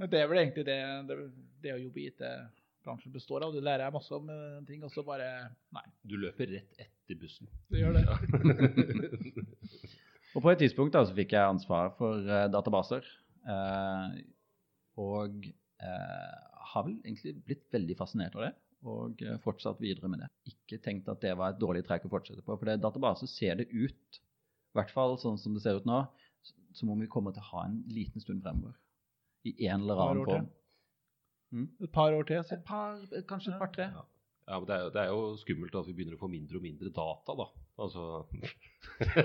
[0.00, 1.16] Men det er vel egentlig det det,
[1.64, 3.52] det å jobbe i IT-bransjen består av.
[3.54, 5.28] Du lærer masse om eh, ting, og så bare
[5.76, 7.50] Nei, Du løper rett etter bussen.
[7.68, 8.06] du gjør det.
[8.08, 8.16] Ja.
[10.32, 13.04] Og på et tidspunkt da, så fikk jeg ansvar for uh, databaser.
[13.44, 14.14] Uh,
[15.02, 15.44] og
[15.82, 16.36] uh,
[16.72, 18.52] har vel egentlig blitt veldig fascinert av det.
[18.82, 20.28] Og eh, fortsatt videre med det.
[20.50, 22.56] Ikke tenkt at det var et dårlig trekk å fortsette på.
[22.58, 26.00] For det databaser ser det ut, i hvert fall sånn som det ser ut nå,
[26.74, 28.74] som om vi kommer til å ha en liten stund fremover.
[29.46, 30.48] I en eller annen form.
[31.52, 31.68] Mm?
[31.84, 32.42] Et par år til.
[32.48, 32.56] Så.
[32.56, 33.90] Et par, kanskje et par-tre.
[33.92, 34.06] Ja.
[34.48, 36.58] Ja, men det er, jo- det er jo skummelt at vi begynner å få mindre
[36.58, 37.44] og mindre data, da.
[37.78, 38.26] Altså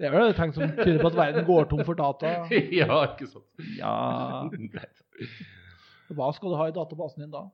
[0.00, 2.32] Det er vel et tegn som tyder på at verden går tom for data.
[2.80, 3.46] Ja, ikke sant?
[3.76, 3.92] Ja,
[6.16, 7.44] Hva skal du ha i databasen din da?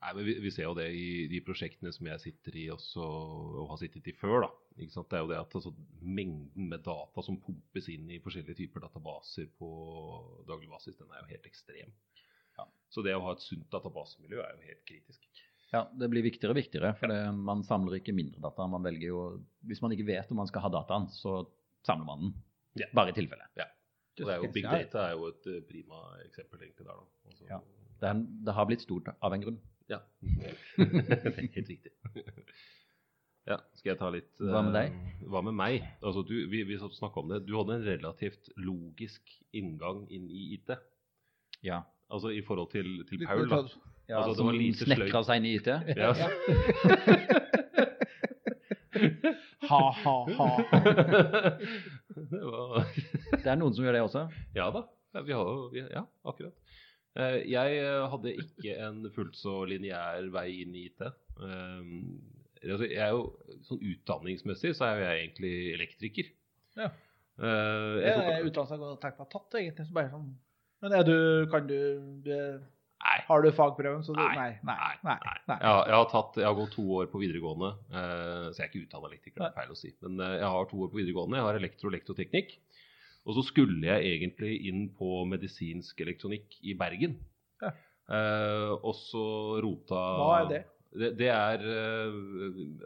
[0.00, 3.04] Nei, men vi, vi ser jo det i de prosjektene som jeg sitter i også,
[3.04, 4.46] og har sittet i før.
[4.46, 4.50] da.
[4.80, 5.10] Ikke sant?
[5.12, 8.86] Det er jo det at altså, Mengden med data som pumpes inn i forskjellige typer
[8.86, 9.68] databaser på
[10.48, 11.92] daglig basis, den er jo helt ekstrem.
[12.56, 12.64] Ja.
[12.92, 15.28] Så det å ha et sunt databasemiljø er jo helt kritisk.
[15.70, 18.66] Ja, det blir viktigere og viktigere, for det, man samler ikke mindre data.
[18.66, 19.20] Man velger jo,
[19.68, 21.42] Hvis man ikke vet om man skal ha dataen, så
[21.86, 22.32] samler man den.
[22.80, 22.88] Ja.
[22.96, 23.46] Bare i tilfelle.
[24.20, 27.06] Og det er jo, Big data er jo et eh, prima eksempel egentlig der, da.
[27.30, 27.60] Altså, Ja.
[28.00, 29.60] Det, er, det har blitt stort av en grunn.
[29.90, 30.00] Ja.
[30.76, 31.92] det er helt riktig.
[33.48, 34.96] Ja, skal jeg ta litt uh, Hva med deg?
[35.32, 35.86] Hva med meg?
[36.04, 37.40] Altså, du, vi vi snakka om det.
[37.48, 40.74] Du hadde en relativt logisk inngang inn i IT.
[41.66, 41.82] Ja.
[42.10, 43.62] Altså i forhold til, til Paul, da.
[44.10, 45.68] ja Altså, det som var lite snekra seg inn i IT.
[45.96, 46.14] Ja.
[49.70, 50.46] Ha, ha, ha.
[52.30, 54.24] det var Det er noen som gjør det også.
[54.56, 54.82] Ja da.
[55.14, 56.54] Ja, vi har, jo- ja akkurat.
[57.18, 61.02] Eh, Jeg eh, hadde ikke en fullt så lineær vei inn i IT.
[61.40, 62.20] Um,
[62.62, 63.24] altså, jeg er jo,
[63.66, 66.28] sånn Utdanningsmessig så er jo jeg egentlig elektriker.
[66.78, 66.90] Ja.
[67.40, 69.86] Eh, jeg tok- er utdannelse jeg tenkt meg tatt, egentlig.
[69.88, 70.28] Så bare sånn.
[70.80, 71.16] Men er du,
[71.52, 71.78] kan du,
[72.24, 72.36] du
[73.00, 73.16] Nei.
[73.24, 74.50] Har du fagprøven, så du Nei, Nei.
[74.68, 74.74] Nei.
[75.08, 75.56] Nei, nei, nei.
[75.56, 78.66] Jeg, har, jeg, har tatt, jeg har gått to år på videregående, eh, så jeg
[78.66, 79.40] er ikke utdannet elektriker.
[79.40, 79.92] det er feil å si.
[80.04, 81.38] Men eh, jeg har to år på videregående.
[81.40, 82.52] Jeg har elektro- og elektroteknikk.
[83.28, 87.18] Og så skulle jeg egentlig inn på medisinsk elektronikk i Bergen.
[87.62, 87.74] Ja.
[88.10, 89.24] Eh, og så
[89.62, 90.60] rota Hva er det?
[90.90, 92.14] Det, det er eh,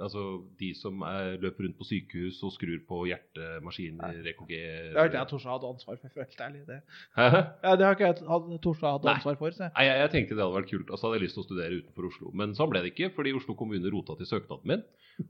[0.05, 0.25] altså
[0.61, 5.23] de som er, løper rundt på sykehus og skrur på hjertemaskiner, EKG Det har ikke
[5.23, 6.67] jeg Torstad hadde ansvar for, for helt ærlig.
[6.69, 6.77] Det.
[7.17, 9.57] Ja, det har ikke jeg hatt- tort å ansvar for.
[9.57, 9.71] Så.
[9.71, 11.49] Nei, jeg, jeg tenkte det hadde vært kult, Altså så hadde jeg lyst til å
[11.49, 12.35] studere utenfor Oslo.
[12.43, 14.85] Men sånn ble det ikke, fordi Oslo kommune rota til søknaden min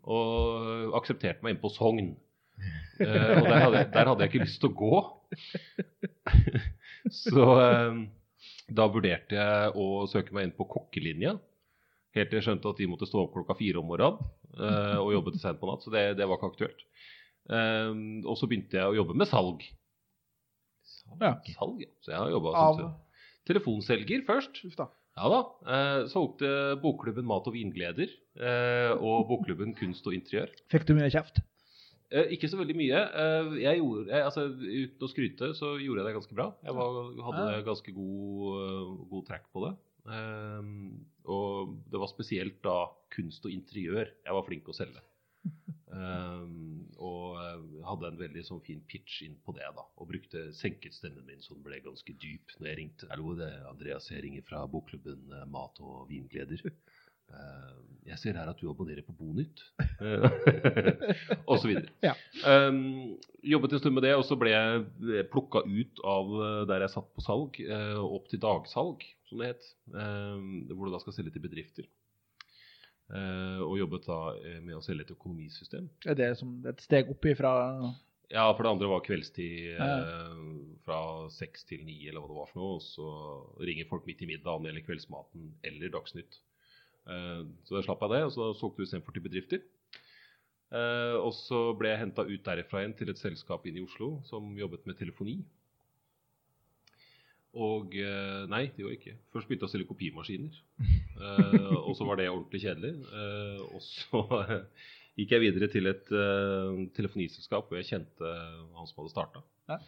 [0.08, 2.14] og aksepterte meg inn på Sogn.
[3.00, 4.98] Eh, og der hadde, der hadde jeg ikke lyst til å gå.
[7.24, 7.98] så eh,
[8.78, 11.34] da vurderte jeg å søke meg inn på kokkelinja.
[12.14, 14.20] Helt til jeg skjønte at de måtte stå opp klokka fire om morgenen
[14.54, 15.82] uh, og jobbe til sent på natt.
[15.82, 16.84] Så det, det var ikke aktuelt.
[17.50, 19.64] Um, og så begynte jeg å jobbe med salg.
[21.18, 21.32] Ja.
[21.56, 21.90] Salg, ja.
[22.04, 22.92] Så jeg har jobba som
[23.50, 24.62] telefonselger først.
[24.68, 24.86] Uff da.
[25.18, 25.40] Ja da.
[25.66, 30.54] Uh, solgte bokklubben Mat og vingleder uh, og bokklubben Kunst og interiør.
[30.72, 31.42] Fikk du mye kjeft?
[32.14, 33.00] Eh, ikke så veldig mye.
[33.22, 36.52] Eh, jeg gjorde, jeg, altså, uten å skryte så gjorde jeg det ganske bra.
[36.62, 39.72] Jeg var, hadde ganske god, eh, god track på det.
[40.14, 40.68] Eh,
[41.34, 42.78] og det var spesielt da
[43.14, 45.02] kunst og interiør jeg var flink å selge.
[45.94, 47.36] Um, og
[47.84, 49.84] hadde en veldig sånn fin pitch inn på det, da.
[49.98, 53.10] Og brukte senket stemmen min så den ble ganske dyp når jeg ringte.
[53.10, 56.62] Hallo, det er Andreas, jeg ringer fra bokklubben Mat og vingleder.
[57.34, 57.70] Eh,
[58.10, 59.62] jeg ser her at du abonnerer på Bonytt.
[61.52, 61.72] osv.
[62.04, 62.12] Ja.
[62.44, 66.84] Um, jobbet en stund med det, og så ble jeg plukka ut av eh, der
[66.84, 69.68] jeg satt på salg, uh, opp til dagsalg, som det het.
[69.88, 71.88] Um, hvor du da skal selge til bedrifter.
[73.12, 74.18] Uh, og jobbet da
[74.64, 75.88] med å selge et økonomisystem.
[76.08, 77.54] Er det som et steg opp ifra
[78.32, 80.38] Ja, for det andre var kveldstid eh,
[80.86, 80.98] fra
[81.30, 82.78] seks til ni, eller hva det var for noe.
[82.78, 83.08] Og så
[83.68, 86.40] ringer folk midt i middagen eller kveldsmaten eller Dagsnytt.
[87.04, 89.64] Eh, så da slapp jeg det, og så solgte vi istedenfor til bedrifter.
[90.74, 94.16] Eh, og så ble jeg henta ut derifra igjen til et selskap inne i Oslo
[94.28, 95.36] som jobbet med telefoni.
[97.54, 99.16] Og eh, Nei, det gjorde ikke.
[99.34, 100.58] Først begynte jeg å selge kopimaskiner.
[101.84, 102.96] Og så var det ordentlig kjedelig.
[103.68, 104.24] Og så
[105.20, 106.10] gikk jeg videre til et
[106.96, 108.32] telefoniselskap hvor jeg kjente
[108.74, 109.44] han som hadde starta.
[109.70, 109.78] Ja.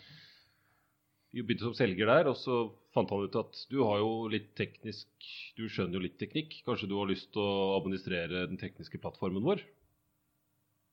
[1.37, 2.62] Begynte som selger der, og så
[2.96, 5.09] fant han ut at du har jo litt teknisk
[5.59, 6.61] Du skjønner jo litt teknikk.
[6.64, 9.64] Kanskje du har lyst til å administrere den tekniske plattformen vår?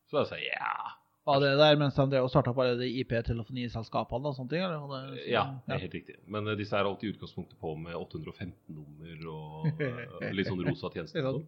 [0.10, 1.03] Så da sa jeg ja.
[1.24, 4.64] Var det der mens de drev og starta på alle de IP-telefoniselskapene og sånne ting?
[4.66, 4.82] Eller?
[4.92, 6.16] Det, så, Ja, det er helt riktig.
[6.36, 10.60] Men uh, disse er alltid i utgangspunktet på med 815 nummer og uh, litt sånn
[10.68, 11.24] rosa tjenester.
[11.24, 11.46] sånn.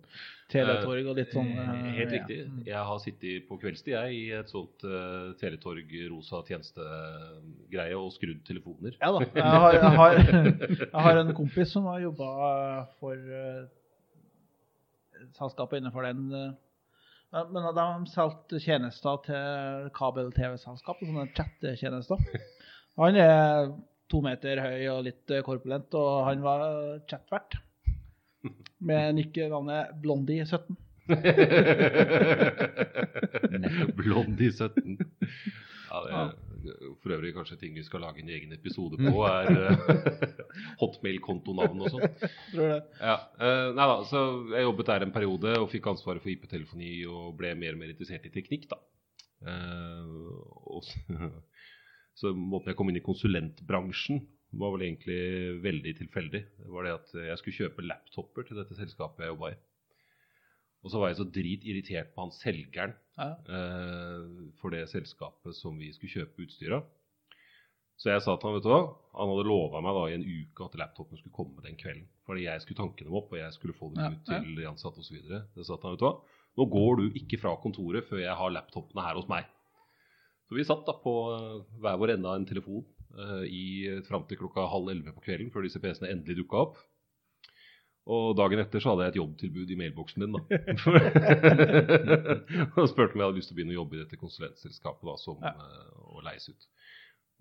[0.53, 2.39] Teletorg og litt sånn uh, Helt riktig.
[2.69, 8.45] Jeg har sittet på kveldstid jeg, i et sånt uh, Teletorg rosa tjenestegreie og skrudd
[8.47, 8.95] telefoner.
[9.01, 9.27] Ja da.
[9.35, 10.19] Jeg har, jeg, har,
[10.79, 12.29] jeg har en kompis som har jobba
[13.01, 13.19] for
[15.35, 16.55] selskapet innenfor den.
[17.31, 22.21] Men de solgte tjenester til kabel-TV-selskap, sånne chattetjenester.
[23.01, 23.71] Han er
[24.11, 26.65] to meter høy og litt korpulent, og han var
[27.09, 27.57] chatvert.
[28.85, 30.75] Med nikkenavnet Blondie17.
[33.97, 34.99] Blondie 17.
[35.95, 36.31] Ja, det er
[37.03, 40.45] for øvrig kanskje ting vi skal lage en egen episode på, er eh,
[40.81, 42.05] hotmail-kontonavn og sånn.
[42.51, 42.79] Tror det.
[42.99, 44.21] Ja, eh, nei da, så
[44.53, 47.93] Jeg jobbet der en periode og fikk ansvaret for IP-telefoni og ble mer og mer
[47.93, 48.69] interessert i teknikk.
[48.71, 48.79] da.
[49.51, 51.29] Eh, så,
[52.21, 54.23] så måten jeg kom inn i konsulentbransjen,
[54.55, 55.21] var vel egentlig
[55.63, 56.43] veldig tilfeldig.
[56.63, 59.57] Det var det at jeg skulle kjøpe laptoper til dette selskapet jeg jobba i.
[60.85, 63.31] Og så var jeg så dritirritert på han selgeren Ja.
[63.49, 66.85] eh, for det selskapet som vi skulle kjøpe utstyr av.
[67.97, 68.81] Så jeg sa til han, vet du hva,
[69.15, 72.05] han hadde lova meg da i en uke at laptopen skulle komme den kvelden.
[72.27, 74.67] Fordi jeg skulle tanke dem opp, og jeg skulle få dem Ja, ut til de
[74.67, 75.15] ansatte osv.
[75.55, 76.15] Så sa han, vet du hva,
[76.59, 79.47] nå går du ikke fra kontoret før jeg har laptopene her hos meg.
[80.45, 82.83] Så vi satt da på eh, hver vår ende av en telefon
[83.17, 83.63] eh, i
[84.05, 86.77] fram til klokka halv elleve på kvelden før disse PC-ene endelig dukka opp.
[88.05, 90.35] Og dagen etter så hadde jeg et jobbtilbud i mailboksen min.
[90.35, 90.41] da.
[92.77, 95.15] og spurte om jeg hadde lyst til å begynne å jobbe i dette konsulentselskapet da,
[95.17, 95.55] som, Ja.
[95.57, 96.67] eh, og leise ut.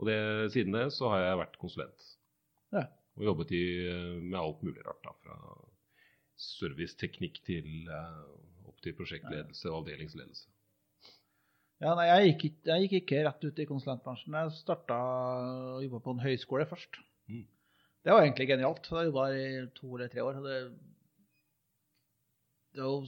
[0.00, 0.16] Og det,
[0.54, 2.06] siden det så har jeg vært konsulent.
[2.74, 2.86] Ja.
[3.20, 5.04] Og jobbet i, eh, med alt mulig rart.
[5.04, 5.36] da, Fra
[6.40, 8.24] serviceteknikk til eh,
[8.66, 10.48] opp til prosjektledelse og avdelingsledelse.
[11.84, 14.32] Ja, nei, jeg gikk, jeg gikk ikke rett ut i konsulentbransjen.
[14.38, 16.96] Jeg starta å jobbe på en høyskole først.
[17.28, 17.44] Mm.
[18.04, 18.84] Det var egentlig genialt.
[18.90, 19.44] Jeg jobba i
[19.78, 20.34] to eller tre år.
[20.44, 20.56] Det,
[22.76, 23.06] det var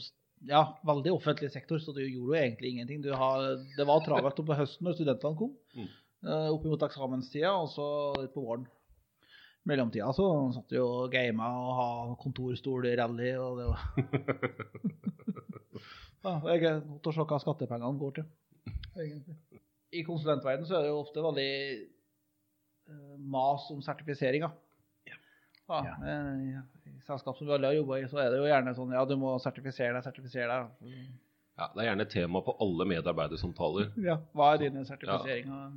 [0.48, 3.02] ja, veldig offentlig sektor, så du gjorde jo egentlig ingenting.
[3.04, 3.36] Du har,
[3.76, 5.88] det var travelt på høsten når studentene kom, Mm.
[6.24, 7.86] eh, opp mot eksamenstida, og så
[8.22, 8.66] litt på våren.
[9.66, 13.80] mellomtida så satt vi og gama og ha kontorstol-rally, og det var
[16.24, 18.26] ja, Jeg er godt å se hva skattepengene går til,
[18.96, 19.36] egentlig.
[19.92, 21.50] I konsulentverdenen så er det jo ofte veldig
[21.82, 24.50] eh, mas om sertifiseringer.
[25.68, 28.74] Ja, eh, I selskap som vi alle har jobba i, så er det jo gjerne
[28.76, 30.94] sånn ja, du må sertifisere deg, sertifisere deg.
[31.58, 33.90] Ja, Det er gjerne tema på alle medarbeidersamtaler.
[34.04, 35.76] Ja, hva er dine sertifiseringer?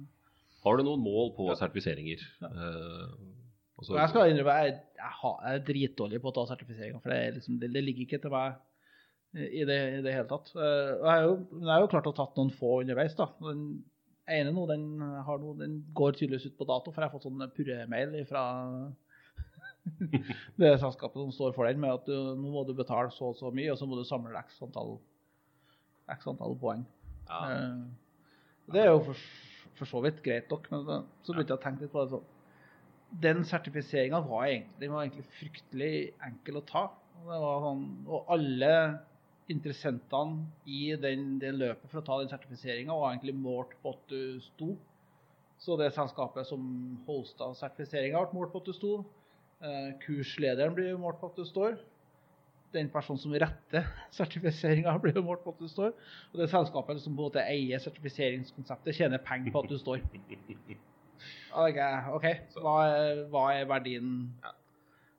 [0.65, 2.23] Har du noen mål på sertifiseringer?
[2.43, 2.47] Ja.
[2.51, 3.11] Eh,
[3.81, 7.31] så- jeg skal innrømme jeg, jeg, er dritdårlig på å ta sertifiseringer, for det, er
[7.37, 8.57] liksom, det, det ligger ikke til meg
[9.39, 10.51] i det, i det hele tatt.
[10.55, 13.15] Eh, Jeg har jo, jeg har jo klart å tatt noen få underveis.
[13.15, 13.29] da.
[13.39, 13.83] Den
[14.27, 14.83] ene nå, den,
[15.25, 18.43] har nå, den går tydeligvis ut på dato, for jeg har fått sånn purremail fra
[20.61, 23.37] det selskapet som står for den, med at du, nå må du betale så og
[23.39, 24.97] så mye, og så må du samle x antall,
[26.15, 26.85] x antall poeng.
[27.29, 27.41] ja.
[27.55, 27.81] Eh,
[28.69, 29.21] Det er jo for,
[29.79, 32.13] for så vidt greit nok, men så, så begynte jeg å tenke litt på det
[32.13, 32.27] sånn.
[33.23, 35.93] Den sertifiseringa var, var egentlig fryktelig
[36.27, 36.83] enkel å ta.
[37.25, 38.73] Det sånn, og alle
[39.49, 44.03] interessentene i den, det løpet for å ta den sertifiseringa var egentlig målt på at
[44.11, 44.75] du sto.
[45.59, 46.61] Så det selskapet som
[47.07, 48.91] hosta sertifiseringa, ble målt på at du sto.
[49.59, 51.77] Eh, kurslederen blir målt på at du står
[52.71, 55.91] den personen som retter sertifiseringa, blir jo målt på at du står.
[56.31, 60.03] Og det selskapet som på en måte eier sertifiseringskonseptet, tjener penger på at du står.
[61.51, 61.75] Ok,
[62.15, 62.25] ok.
[62.63, 64.11] Hva er, hva er verdien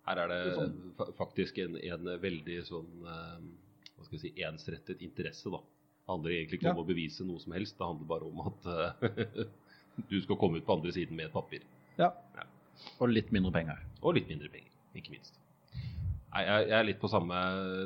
[0.07, 0.77] Her er det er sånn.
[0.97, 3.43] fa- faktisk en, en veldig sånn eh,
[3.99, 5.51] hva skal jeg si, ensrettet interesse.
[5.53, 5.61] da.
[5.61, 6.85] Det handler egentlig ikke om Ja.
[6.87, 9.45] å bevise noe som helst, det handler bare om at eh,
[10.15, 11.67] du skal komme ut på andre siden med et papir.
[12.01, 12.09] Ja.
[13.03, 13.85] Og litt mindre penger.
[14.01, 15.37] Og litt mindre penger, ikke minst.
[16.31, 17.39] Nei, jeg, jeg er litt på samme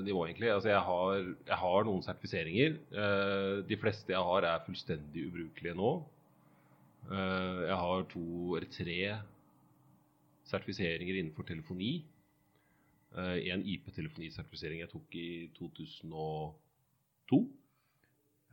[0.05, 0.50] nivå, egentlig.
[0.53, 2.74] Altså, jeg, har, jeg har noen sertifiseringer.
[2.92, 5.92] Eh, de fleste jeg har, er fullstendig ubrukelige nå.
[7.09, 8.27] Eh, jeg har to
[8.59, 8.98] eller tre
[10.50, 11.94] sertifiseringer innenfor telefoni.
[13.16, 17.40] Eh, en IP-telefonisertifisering jeg tok i 2002.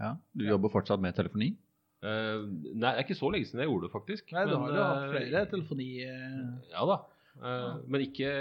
[0.02, 0.16] Ja.
[0.32, 1.52] Du jobber fortsatt med telefoni?
[2.02, 4.32] Eh, nei, det er ikke så lenge siden jeg gjorde det, faktisk.
[4.40, 5.90] Nei, du har jo hatt flere telefoni...
[6.72, 7.04] Ja da.
[7.40, 8.32] Eh, Men ikke,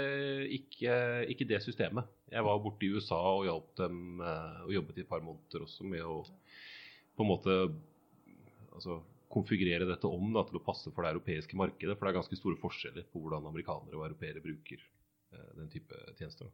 [0.57, 0.97] ikke,
[1.31, 2.09] ikke det systemet.
[2.31, 5.65] Jeg var borte i USA og hjalp dem eh, og jobbet i et par måneder
[5.65, 6.21] også med å
[7.17, 7.55] på en måte
[8.71, 9.01] altså,
[9.31, 11.97] konfigurere dette om da, til å passe for det europeiske markedet.
[11.97, 15.97] For det er ganske store forskjeller på hvordan amerikanere og europeere bruker eh, den type
[16.19, 16.51] tjenester.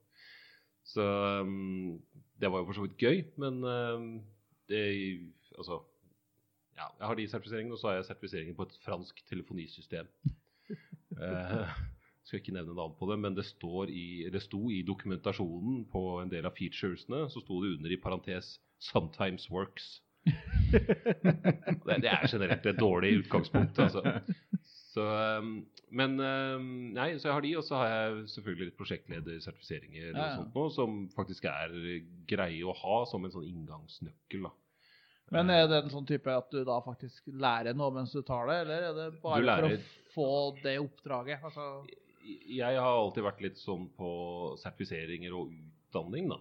[0.87, 1.03] Så
[1.43, 1.97] um,
[2.39, 4.11] det var jo for så vidt gøy, men um,
[4.71, 4.83] det
[5.57, 5.81] Altså
[6.77, 10.09] ja, jeg har de sertifiseringene, og så har jeg sertifiseringen på et fransk telefonisystem.
[11.17, 11.69] Eh,
[12.27, 16.03] skal ikke nevne navn på det, men det, står i, det sto i dokumentasjonen på
[16.21, 20.01] en del av featuresene, så sto det under i parentes 'sometimes works'.
[21.87, 24.03] det, det er generelt et dårlig utgangspunkt, altså.
[24.97, 25.03] Så,
[25.39, 25.59] um,
[25.93, 30.15] men um, nei, så jeg har de, og så har jeg selvfølgelig litt prosjektledersertifiseringer Ja,
[30.17, 30.29] ja.
[30.39, 31.75] sånt nå, som faktisk er
[32.27, 34.49] greie å ha som en sånn inngangsnøkkel.
[34.49, 34.53] da.
[35.35, 38.49] Men er det en sånn type at du da faktisk lærer noe mens du tar
[38.49, 39.77] det, eller er det bare lærer...
[39.77, 41.45] for å få det oppdraget?
[41.45, 41.67] Altså,
[42.27, 44.09] Jeg har alltid vært litt sånn på
[44.61, 46.39] sertifiseringer og utdanning, da.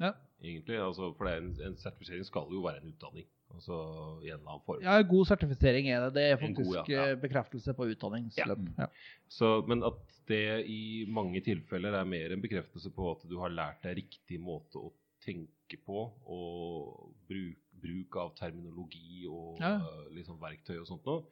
[0.00, 0.12] Ja.
[0.42, 3.26] Egentlig, altså, For en, en sertifisering skal jo være en utdanning.
[3.56, 3.76] Altså
[4.24, 4.82] i en eller annen form.
[4.82, 6.14] ja, god sertifisering er det.
[6.16, 7.04] Det er faktisk god, ja, ja.
[7.12, 8.64] eh, bekreftelse på utdanningsløp.
[8.76, 8.88] Ja.
[9.32, 13.54] Så, men at det i mange tilfeller er mer en bekreftelse på at du har
[13.54, 14.90] lært deg riktig måte å
[15.24, 21.24] tenke på, og bruk, bruk av terminologi og eh, liksom verktøy og sånt noe,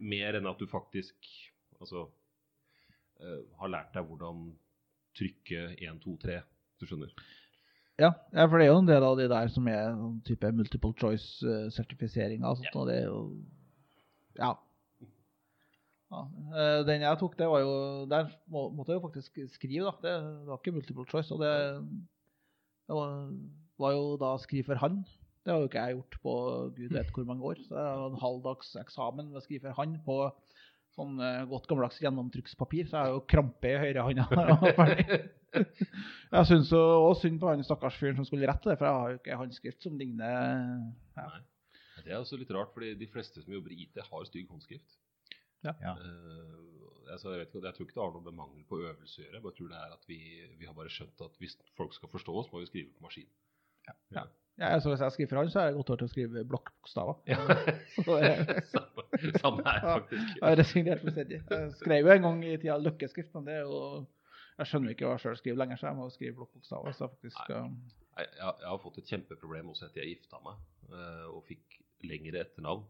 [0.00, 1.28] mer enn at du faktisk
[1.80, 2.06] altså,
[3.60, 4.46] har lært deg hvordan
[5.16, 6.38] trykke 1, 2, 3,
[6.80, 7.12] du skjønner.
[7.96, 10.50] Ja, ja, for det er jo en del av de der som er sånn type
[10.52, 10.92] multiple
[12.90, 13.20] det er jo
[14.36, 14.50] Ja.
[16.12, 16.24] ja.
[16.52, 17.72] eh, Den jeg tok, det var jo
[18.10, 19.94] Der må, måtte jeg jo faktisk skrive, da.
[20.04, 21.32] Det, det var ikke multiple choice.
[21.32, 21.54] Og det,
[22.84, 23.16] det var,
[23.80, 25.00] var jo da skrive for han.
[25.46, 26.36] Det har jo ikke jeg gjort på
[26.76, 27.64] gud vet hvor mange år.
[27.64, 30.18] Så det var en halvdags eksamen med å skrive for han på
[30.96, 32.88] sånn eh, godt gammeldags gjennomtrykkspapir.
[32.88, 34.28] Så jeg har jo krampe i høyrehånda.
[34.32, 34.86] hånda.
[34.92, 35.26] jeg.
[36.50, 39.20] Syns òg synd på han stakkars fyren som skulle rette det, for jeg har jo
[39.20, 40.34] ikke håndskrift som ligner
[41.16, 41.28] ja.
[42.04, 44.98] Det er også litt rart, fordi de fleste som jobber i IT, har stygg håndskrift.
[45.64, 45.72] Ja.
[45.80, 45.94] Ja.
[45.96, 49.20] Eh, altså, jeg, vet ikke, jeg tror ikke det har noe med mangel på øvelse
[49.20, 49.38] å gjøre.
[49.38, 50.20] Jeg bare tror det er at vi,
[50.60, 53.32] vi har bare skjønt at hvis folk skal forstå oss, må vi skrive på maskin.
[54.58, 57.16] Ja, så Hvis jeg skriver han, så er jeg godt over til å skrive blokkbokstaver.
[57.28, 57.36] Ja.
[58.72, 59.96] samme, Samme her, Ja.
[59.98, 60.30] faktisk.
[60.40, 61.40] Jeg resignerte fullstendig.
[61.50, 63.80] Jeg skrev jo en gang i tida løkkeskrift, men det er jo
[64.56, 66.92] Jeg skjønner ikke hva jeg sjøl skriver lenger, så jeg må skrive blokkbokstaver.
[66.96, 67.66] Så faktisk Jeg,
[68.16, 71.76] jeg, jeg har fått et kjempeproblem også etter jeg gifta meg eh, og fikk
[72.08, 72.86] lengre etternavn.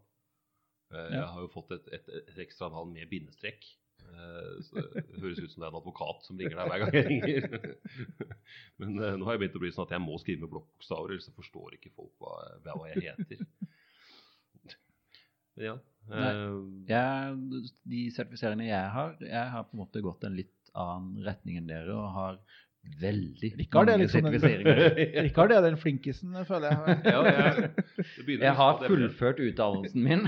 [0.95, 3.67] Eh, Jeg har jo fått et, et, et ekstra navn med bindestrek.
[4.07, 6.95] Eh, Så det høres ut som det er en advokat som ringer deg hver gang
[6.97, 7.49] jeg ringer.
[8.81, 11.13] Men eh, nå har jeg begynt å bli sånn at jeg må skrive med blokkbokstaver,
[11.15, 12.37] ellers så forstår ikke folk hva,
[12.69, 13.45] hva jeg heter.
[15.57, 15.73] Ja.
[16.11, 16.33] Nei,
[16.91, 21.57] Jeg, de sertifiseringene jeg har, jeg har på en måte gått en litt annen retning
[21.57, 22.37] enn dere og har
[23.01, 24.27] veldig Rikard er liksom.
[25.27, 26.99] Rikard er den flinkisen, føler jeg.
[27.05, 30.25] ja, jeg, Jeg har fullført utdannelsen min,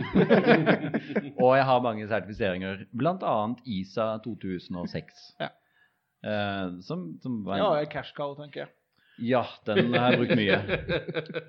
[1.42, 3.36] og jeg har mange sertifiseringer, bl.a.
[3.64, 5.24] ISA 2006.
[5.40, 5.50] Ja.
[6.24, 8.74] Eh, som, som var en, ja, cash cow, tenker jeg.
[9.30, 10.60] ja, den har jeg brukt mye.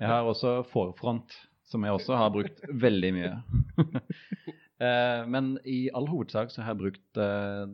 [0.00, 1.34] Jeg har også forfront,
[1.70, 3.34] som jeg også har brukt veldig mye.
[4.80, 7.66] Eh, men i all hovedsak så har jeg brukt eh,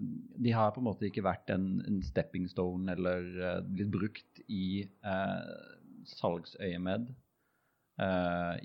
[0.43, 4.43] De har på en måte ikke vært en, en stepping stone eller eh, blitt brukt
[4.51, 4.89] i
[6.07, 7.09] salgsøyemed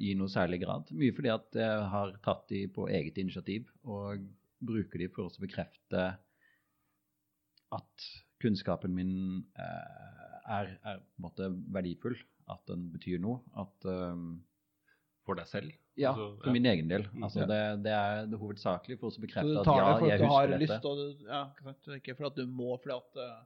[0.04, 0.89] i noe særlig grad.
[0.91, 4.25] Mye fordi at jeg har tatt de på eget initiativ og
[4.60, 6.01] bruker de for å bekrefte
[7.71, 8.08] at
[8.43, 9.13] kunnskapen min
[9.56, 12.17] er, er på en måte verdifull,
[12.51, 13.41] at den betyr noe.
[13.56, 14.25] At eh,
[15.25, 15.77] For deg selv?
[16.02, 17.06] Ja, Altså, for min egen del.
[17.14, 17.24] Mm.
[17.28, 17.48] Altså, Ja.
[17.52, 20.18] det, det er det hovedsakelig for å bekrefte at ja, jeg Så dette.
[20.18, 21.42] du tar det for at du har lyst, og du, ja,
[22.02, 22.18] ikke?
[22.18, 23.40] For at du må, fordi at uh,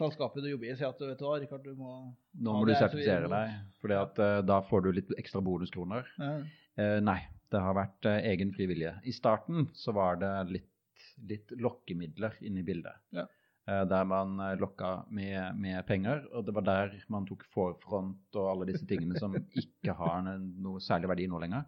[0.00, 1.94] selskapet du jobber i sier at vet du hva, Rikard, du må
[2.36, 3.96] Nå må du det er sertifisere deg, for
[4.50, 6.08] da får du litt ekstra bonuskroner.
[6.20, 6.38] ja.
[6.76, 8.90] Uh, nei, det har vært eh, egen frivillige.
[9.08, 12.98] I starten så var det litt, litt lokkemidler inne i bildet.
[13.16, 13.24] Ja.
[13.66, 18.38] Eh, der man eh, lokka med, med penger, og det var der man tok forfront
[18.38, 21.64] og alle disse tingene som ikke har noe særlig verdi nå lenger.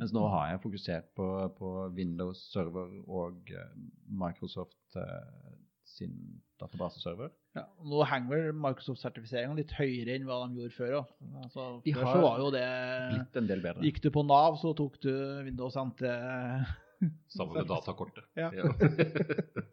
[0.00, 1.26] Mens nå har jeg fokusert på,
[1.58, 3.74] på Windows server og eh,
[4.08, 5.58] Microsoft eh,
[5.92, 6.14] sin
[6.62, 7.28] databaseserver.
[7.58, 10.94] Ja, nå henger vel Microsoft-sertifiseringen litt høyere enn hva de gjorde før.
[11.42, 12.64] Altså, De før har så var jo det
[13.12, 13.84] Blitt en del bedre.
[13.84, 15.12] Gikk du på Nav, så tok du
[15.44, 16.06] Windows NT.
[17.36, 18.24] Sammen med datakortet.
[18.40, 18.48] Ja.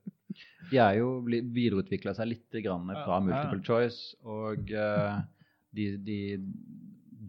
[0.70, 5.20] De er jo videreutvikla seg litt grann fra multiple choice, og uh,
[5.76, 6.20] de, de,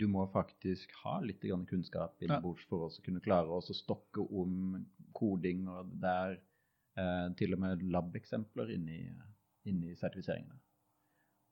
[0.00, 4.78] du må faktisk ha litt grann kunnskap bords for å kunne klare å stokke om
[5.16, 6.36] koding, og det er
[7.00, 9.02] eh, til og med lab-eksempler inni,
[9.68, 10.56] inni sertifiseringene.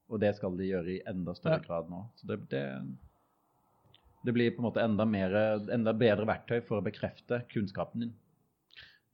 [0.08, 2.00] Og det skal de gjøre i enda større grad nå.
[2.16, 2.62] Så det, det,
[4.24, 5.34] det blir på en måte enda, mer,
[5.74, 8.14] enda bedre verktøy for å bekrefte kunnskapen din.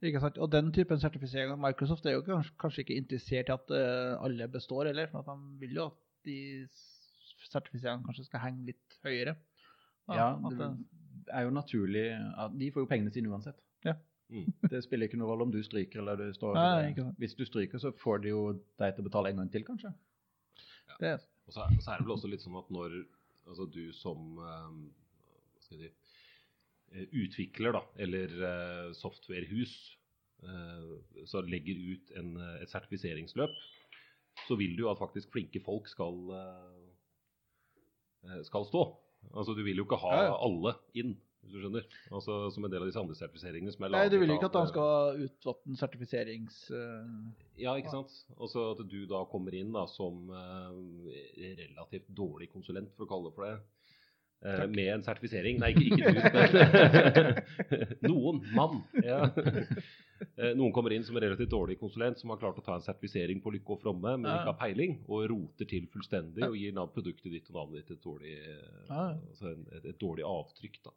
[0.03, 0.37] Ikke sant?
[0.43, 4.23] Og den typen sertifisering av Microsoft er jo kanskje, kanskje ikke interessert i at uh,
[4.25, 5.07] alle består heller.
[5.11, 6.37] For at de vil jo at de
[7.45, 9.35] sertifiseringene kanskje skal henge litt høyere.
[10.11, 12.03] Ja, at det det- er jo naturlig
[12.37, 13.57] at De får jo pengene sine uansett.
[13.85, 13.93] Ja.
[14.29, 14.51] Mm.
[14.71, 17.17] Det spiller ikke noen rolle om du stryker eller du står Nei, ikke sant.
[17.21, 18.41] Hvis du stryker, så får de jo
[18.81, 19.93] deg til å betale en gang til, kanskje.
[20.99, 22.95] det er Og så er, så er det vel også litt sånn at når
[23.45, 24.79] altså du som um,
[25.55, 26.04] hva skal jeg si,
[27.11, 29.73] utvikler, da, eller eh, softwarehus,
[30.43, 30.83] eh,
[31.27, 33.53] så legger ut en, eh, et sertifiseringsløp,
[34.47, 38.83] så vil du at faktisk flinke folk skal, eh, skal stå.
[39.33, 41.85] Altså Du vil jo ikke ha alle inn, hvis du skjønner.
[42.11, 44.51] Altså Som en del av disse andre sertifiseringene som er Nei, du vil laget ikke
[44.51, 44.91] at han de skal
[45.27, 46.57] utvatne sertifiserings...
[46.69, 48.11] Uh, ja, ikke sant.
[48.37, 50.73] Og så at du da kommer inn da som uh,
[51.41, 53.55] relativt dårlig konsulent, for å kalle det for det.
[54.43, 54.73] Eh, Takk.
[54.75, 55.59] med en sertifisering.
[55.61, 56.19] Nei, ikke, ikke du,
[58.01, 58.81] men noen mann.
[59.05, 59.21] Ja.
[60.39, 62.85] Eh, Noen kommer inn som en relativt dårlig konsulent som har klart å ta en
[62.85, 66.77] sertifisering på lykke og fromme, men ikke har peiling, og roter til fullstendig og gir
[66.93, 70.79] produktet ditt og navnet ditt et dårlig, eh, altså et, et dårlig avtrykk.
[70.87, 70.95] da.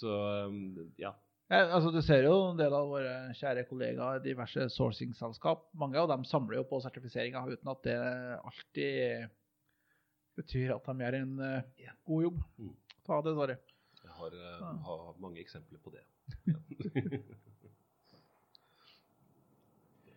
[0.00, 1.14] Så eh, ja.
[1.50, 5.64] Ja, altså Du ser jo en del av våre kjære kollegaer i diverse sourcing-selskap.
[5.74, 7.96] Mange av dem samler jo på sertifiseringer uten at det
[8.38, 9.24] alltid
[10.38, 11.60] betyr at de gjør en uh,
[12.08, 12.40] god jobb.
[12.58, 12.74] Mm.
[13.06, 13.56] Ta det, Sverre.
[14.00, 16.04] Jeg har, uh, har mange eksempler på det.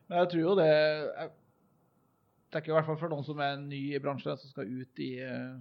[0.08, 1.30] Men jeg tror jo det jeg
[2.54, 5.12] tenker i hvert fall for noen som er ny i bransjen, som skal ut i
[5.26, 5.56] uh,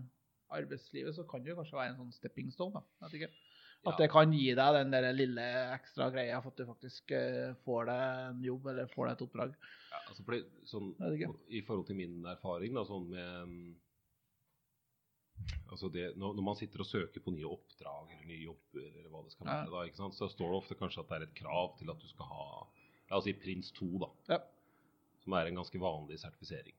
[0.53, 2.74] arbeidslivet, så kan det jo kanskje være en sånn stepping stone.
[2.76, 2.82] da.
[3.16, 3.32] Jeg.
[3.88, 7.14] At det kan gi deg den der lille ekstra greia for at du faktisk
[7.64, 9.57] får deg en jobb eller får deg et oppdrag.
[9.88, 10.92] Ja, altså fordi, sånn.
[11.50, 13.72] I forhold til min erfaring da, sånn med mm,
[15.72, 19.09] altså det, når, når man sitter og søker på nye oppdrag eller nye jobber, eller
[19.11, 19.64] hva det skal Ja.
[19.70, 20.14] da, ikke sant?
[20.14, 22.47] så står det ofte kanskje at det er et krav til at du skal ha
[23.11, 24.38] La oss si Prins 2, da, Ja.
[25.24, 26.72] som er en ganske vanlig sertifisering.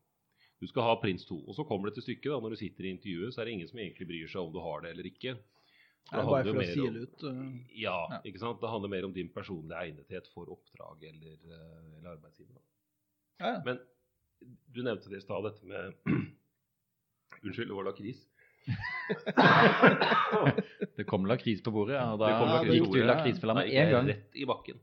[0.59, 1.36] Du skal ha Prins 2.
[1.47, 3.53] Og så kommer det til stykket, da, når du sitter i intervjuet, så er det
[3.53, 5.36] ingen som egentlig bryr seg om du har det eller ikke.
[5.36, 7.24] Det bare for å mer om- sile ut.
[7.24, 8.22] uh, Ja, Ja.
[8.26, 8.59] ikke sant.
[8.61, 12.61] Det handler mer om din personlige egnethet for oppdrag eller, eh, eller arbeidsgiver.
[13.39, 13.61] Ja, ja.
[13.66, 13.80] Men
[14.74, 15.93] du nevnte det i stad, dette med
[17.43, 18.26] Unnskyld, det var lakris.
[20.97, 22.30] Det kom lakris på bordet, og da
[22.64, 24.05] Det gikk du lakrisfella med en gang.
[24.11, 24.78] Rett i bakken.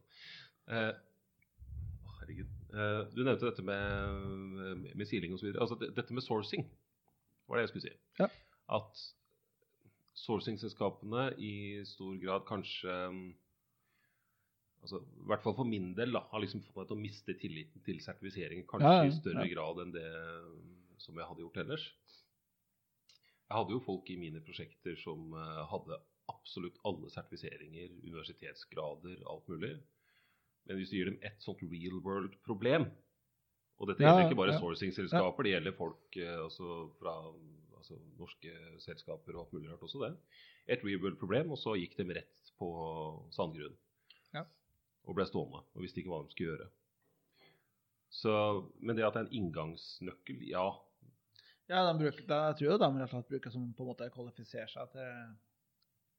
[0.70, 0.93] Uh,
[2.20, 2.51] herregud.
[2.70, 3.78] Uh, du nevnte dette med,
[4.95, 5.49] med siling osv.
[5.57, 6.62] Altså, det- dette med sourcing
[7.49, 7.95] var det jeg skulle si.
[8.20, 8.28] Ja.
[8.70, 8.95] At
[10.20, 11.55] sourcing-selskapene i
[11.89, 13.28] stor grad kanskje mm,
[14.83, 17.33] altså, I hvert fall for min del da, har liksom fått meg til å miste
[17.41, 20.68] tilliten til sertifisering kanskje Ja, ja, i større grad enn det mm,
[21.01, 21.85] som jeg hadde gjort ellers.
[23.51, 25.98] Jeg hadde jo folk i mine prosjekter som eh, hadde
[26.30, 29.72] absolutt alle sertifiseringer, universitetsgrader, alt mulig.
[30.68, 32.84] Men hvis du gir dem et sånt real world-problem
[33.80, 34.61] Og dette Ja, gjelder ikke bare ja.
[34.61, 37.14] sourcing-selskaper, det gjelder folk eh, altså fra
[37.80, 38.53] altså norske
[38.84, 40.11] selskaper og alt mulig rart også det.
[40.70, 42.68] Et real world-problem, og så gikk de rett på
[43.34, 43.74] sandgrunn.
[44.36, 44.44] Ja.
[45.09, 46.68] Og ble stående og visste ikke hva de skulle gjøre.
[48.20, 48.34] Så,
[48.84, 50.66] men det at det er en inngangsnøkkel, ja.
[51.70, 53.92] Ja, de bruker, de, jeg tror jo de rett og slett bruker som på en
[53.94, 55.30] måte kvalifiserer seg til,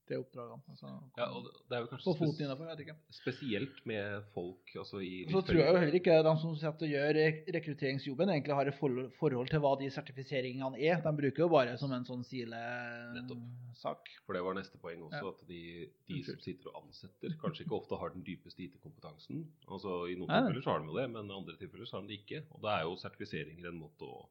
[0.09, 0.63] til oppdragene.
[0.71, 0.89] Altså,
[1.19, 2.95] ja og det er jo kanskje foten jeg vet ikke.
[3.15, 6.93] spesielt med folk altså i så tror jeg jo heller ikke de som sitter og
[6.95, 7.19] gjør
[7.57, 11.03] rekrutteringsjobben, egentlig har et forhold, til hva de sertifiseringene er.
[11.05, 14.11] De bruker jo bare som en sånn silesak.
[14.25, 15.31] For det var neste poeng også, Ja.
[15.35, 15.61] at de,
[16.09, 19.45] de som sitter og ansetter, kanskje ikke ofte har den dypeste IT-kompetansen.
[19.67, 22.07] Altså I noen tilfeller så har de jo det, men i andre tilfeller så har
[22.07, 22.43] de det ikke.
[22.55, 24.25] Og da er jo sertifiseringer en måte å,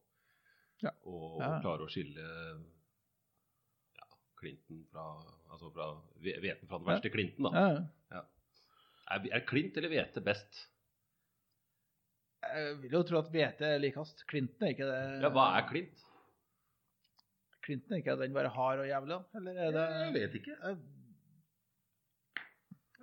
[0.82, 0.90] Ja.
[1.04, 1.60] Og, Ja.
[1.60, 2.24] klare å skille
[3.96, 4.06] ja,
[4.40, 5.06] Clinton fra
[5.50, 5.86] Altså fra
[6.22, 6.92] hveten fra den Ja.
[6.94, 7.50] verste Clinton, da.
[7.60, 7.80] Ja,
[8.14, 8.20] ja.
[9.10, 10.60] Er, er Clint eller hvete best?
[12.46, 14.22] Jeg vil jo tro at hvete er likest.
[14.30, 15.00] Clinton er ikke det.
[15.24, 16.04] Ja, hva er Clint?
[17.66, 19.18] Clinton er ikke den bare hard og jævlig.
[19.34, 20.54] Eller er det Jeg vet ikke.
[20.62, 20.76] Jeg er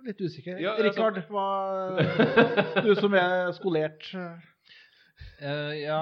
[0.08, 0.58] Litt usikker.
[0.62, 4.08] Ja, altså- Rikard, hva Du som er skolert
[5.38, 6.00] Eh, ja,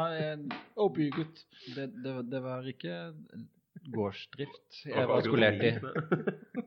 [0.80, 1.42] OPU-gutt.
[1.74, 2.94] det, det, det var ikke
[3.92, 5.74] gårdsdrift jeg var skolert i.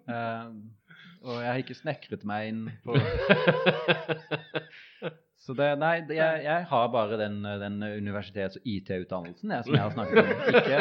[0.09, 0.45] Eh,
[1.21, 2.95] og jeg har ikke snekret meg inn på
[5.43, 9.77] Så det, nei, det, jeg, jeg har bare den, den universitets- og IT-utdannelsen jeg, som
[9.77, 10.25] jeg har snakket om.
[10.49, 10.79] Ikke,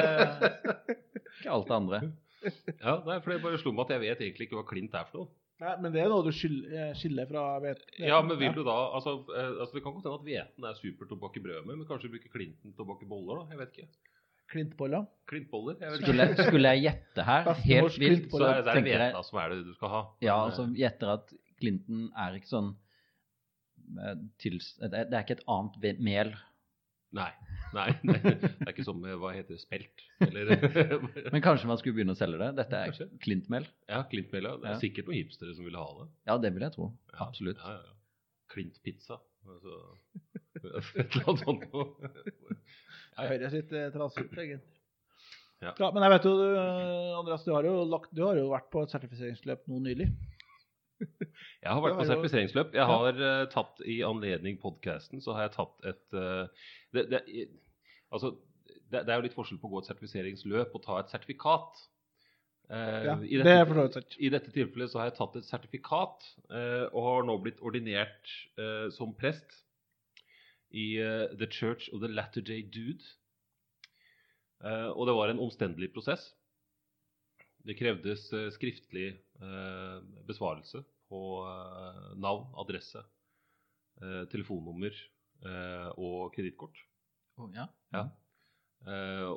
[1.39, 2.01] ikke alt det andre.
[2.81, 5.07] ja, nei, for det bare slo meg at jeg vet egentlig ikke hva Clint er
[5.09, 5.31] for noe.
[5.59, 7.97] Nei, men det er noe du eh, skiller fra hveten?
[8.07, 10.77] Ja, men vil du da altså, eh, altså Det kan godt hende at hveten er
[10.79, 13.41] supertobakk i brødet med, men kanskje bruker Clinton-tobakk i boller?
[13.43, 13.89] da, Jeg vet ikke.
[14.49, 15.05] Klintboller.
[15.29, 15.77] Klintboller?
[15.81, 16.13] Jeg vet ikke.
[16.13, 19.75] Skulle, skulle jeg gjette her, helt vilt, Så er, det hveta som er det du
[19.77, 20.03] skal ha.
[20.25, 22.71] Ja, Men, altså gjetter at Clinton er ikke sånn
[23.99, 26.33] eh, det, er, er ikke et annet mel.
[27.17, 27.31] Nei,
[27.73, 30.03] nei, nei, det er ikke som med, hva heter det, spelt?
[30.27, 30.51] Eller
[31.33, 32.51] Men kanskje man skulle begynne å selge det?
[32.59, 33.07] Dette er Kanskje.
[33.25, 33.65] Klintmel.
[33.89, 34.45] Ja, Klintmel.
[34.51, 34.57] ja.
[34.61, 34.81] Det er Ja.
[34.83, 36.09] sikkert noen hipstere som ville ha det.
[36.29, 36.91] Ja, det vil jeg tro.
[37.15, 37.63] Ja, Absolutt.
[37.65, 37.97] Ja, ja, ja.
[38.53, 39.17] Klintpizza.
[39.49, 39.79] Altså,
[41.01, 42.11] et eller annet sånt noe.
[42.13, 43.29] Ja, ja.
[43.33, 44.75] Høres litt eh, trasig ut, egentlig.
[45.65, 45.73] Ja.
[45.81, 46.45] Ja, men jeg vet jo, du,
[47.19, 50.07] Andreas, du har, jo lagt, du har jo vært på et sertifiseringsløp nå nylig.
[51.65, 52.75] Jeg har vært på sertifiseringsløp.
[52.77, 57.21] Jeg har uh, tatt i anledning podkasten, så har jeg tatt et uh, det, det,
[58.15, 58.35] altså,
[58.65, 61.85] det, det er jo litt forskjell på å gå et sertifiseringsløp og ta et sertifikat.
[62.69, 64.03] Uh, Ja, i, dette.
[64.21, 66.27] I dette tilfellet så har jeg tatt et sertifikat
[66.93, 68.35] og har nå blitt ordinert
[68.93, 69.63] som prest
[70.77, 73.07] i The Church of the Latter Day Dude.
[74.61, 76.27] Og det var en omstendelig prosess.
[77.69, 79.09] Det krevdes eh, skriftlig
[79.45, 79.97] eh,
[80.29, 80.81] besvarelse
[81.13, 83.03] på eh, navn, adresse,
[84.31, 84.95] telefonnummer
[85.99, 86.77] og kredittkort.
[87.39, 87.65] Oh, ja.
[87.91, 88.05] Ja.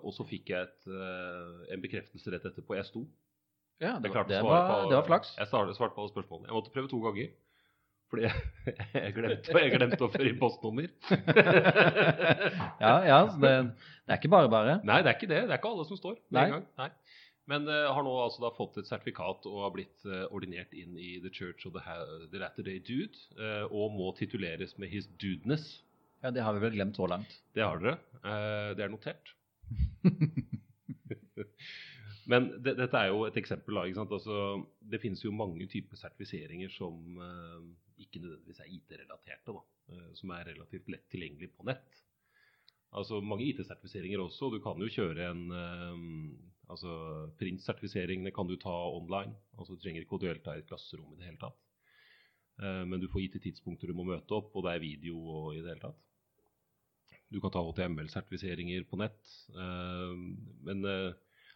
[0.05, 0.85] Og så fikk jeg et,
[1.73, 2.75] en bekreftelse rett etterpå.
[2.77, 3.01] Jeg sto.
[3.81, 5.31] ja det, var, det, var, på- det var flaks.
[5.39, 6.51] Jeg svarte, på alle spørsmålene.
[6.51, 7.31] Jeg måtte prøve to ganger.
[8.13, 8.45] Fordi jeg,
[9.07, 10.93] jeg, glemte, jeg glemte å føre inn postnummer.
[12.81, 13.51] Ja, ja, det,
[14.05, 14.77] det er ikke bare bare.
[14.85, 15.41] Nei, det er ikke det.
[15.47, 16.65] Det er ikke alle som står med en gang.
[16.81, 16.89] Nei.
[17.49, 20.97] Men uh, har nå altså da fått et sertifikat og har blitt uh, ordinert inn
[20.99, 21.95] i The Church of the,
[22.31, 25.79] the Latter Day Dude, uh, og må tituleres med His Dudeness.
[26.21, 27.31] Ja, Det har vi vel glemt så langt.
[27.55, 27.97] Det har dere.
[28.77, 29.31] Det er notert.
[32.29, 33.79] Men det, dette er jo et eksempel.
[33.79, 34.13] Da, ikke sant?
[34.13, 34.35] Altså,
[34.85, 36.93] det finnes jo mange typer sertifiseringer som
[37.97, 39.57] ikke nødvendigvis er IT-relaterte,
[40.19, 42.03] som er relativt lett tilgjengelig på nett.
[42.93, 44.53] Altså Mange IT-sertifiseringer også.
[44.53, 45.41] Du kan jo kjøre en
[46.71, 46.91] altså
[47.39, 49.35] Print-sertifiseringene kan du ta online.
[49.57, 51.59] altså Du trenger ikke å delta i et klasserom i det hele tatt.
[52.61, 55.55] Eh, men du får gitte tidspunkter du må møte opp, og det er video og
[55.55, 56.01] i det hele tatt.
[57.31, 59.19] Du kan ta HTML-sertifiseringer på nett.
[59.55, 60.15] eh,
[60.67, 61.11] men eh,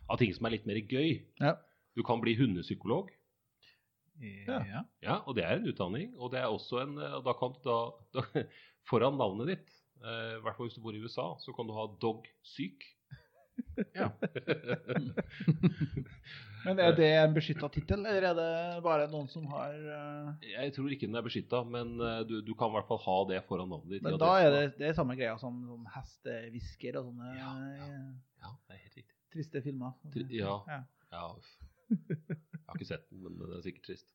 [0.10, 1.56] av ting som er litt mer gøy, Ja.
[1.96, 3.08] Du kan bli hundepsykolog.
[4.20, 4.58] Ja.
[4.68, 4.82] Ja.
[5.04, 6.10] Ja, og det er en utdanning.
[6.20, 7.78] Og det er også en Da kan du da,
[8.16, 8.24] da
[8.90, 9.72] Foran navnet ditt,
[10.04, 12.84] eh, i hvert fall hvis du bor i USA, så kan du ha dog syk.
[13.96, 14.10] Ja.
[16.66, 20.32] Men er det en beskytta tittel, eller er det bare noen som har uh...
[20.50, 23.18] Jeg tror ikke den er beskytta, men eh, du, du kan i hvert fall ha
[23.30, 24.06] det foran navnet ditt.
[24.08, 27.86] Men da er det, det er samme greia som, som hestehvisker og sånne Ja, ja.
[27.92, 28.10] eh,
[28.42, 29.16] Ja, det er helt riktig.
[29.36, 29.94] triste filmer.
[30.16, 30.56] Tri- ja.
[30.72, 30.80] Ja.
[31.14, 31.28] Ja.
[31.94, 34.08] Jeg har ikke sett den, men den er sikkert trist.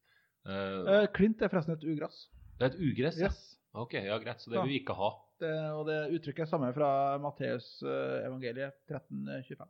[0.43, 2.25] Uh, Klint er forresten et ugress.
[2.59, 3.29] det er et ugress, ja.
[3.31, 3.41] Yes.
[3.79, 4.43] Ok, ja, greit.
[4.43, 5.13] Så det vil vi ikke ha.
[5.41, 6.91] Det, og det uttrykket er samme fra
[7.23, 9.67] Matteus eh, evangeliet 1325.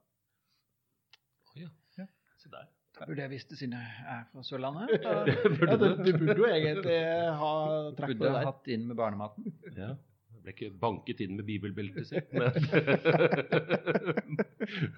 [1.51, 1.71] Å ja.
[2.41, 2.68] Se der.
[2.97, 4.93] Da burde jeg visst det siden jeg er fra Sørlandet.
[5.05, 7.01] Ja, ja, du, burde jo egentlig
[7.41, 7.51] ha
[7.97, 8.47] trekk på det der.
[8.49, 9.51] hatt inn med barnematen.
[9.77, 9.95] Ja.
[10.31, 12.31] Jeg ble ikke banket inn med bibelbeltet sitt.
[12.33, 12.49] Men...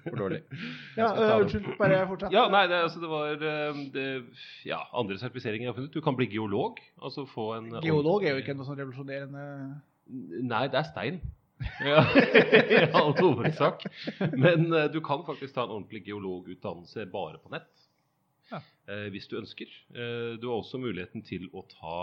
[0.05, 0.39] For dårlig.
[0.95, 2.35] Ja, eh, unnskyld, bare fortsett.
[2.35, 4.05] Ja, nei, det, altså, det var eh, det,
[4.69, 5.95] Ja, andre sertifiseringer jeg har funnet.
[5.95, 6.79] Du kan bli geolog.
[7.03, 9.43] Altså få en Geolog er jo ikke noe sånn revolusjonerende
[10.09, 11.21] Nei, det er stein.
[11.79, 12.01] Ja,
[12.75, 13.85] I all hovedsak.
[14.35, 17.85] Men uh, du kan faktisk ta en ordentlig geologutdannelse bare på nett.
[18.49, 18.59] Ja.
[18.89, 19.71] Uh, hvis du ønsker.
[19.95, 21.99] Uh, du har også muligheten til å ta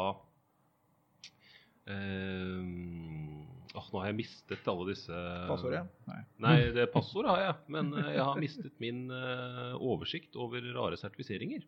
[1.91, 5.83] åh, Nå har jeg mistet alle disse passordet.
[6.07, 6.21] Nei.
[6.45, 7.55] Nei, det passordet har jeg.
[7.75, 11.65] Men jeg har mistet min oversikt over rare sertifiseringer.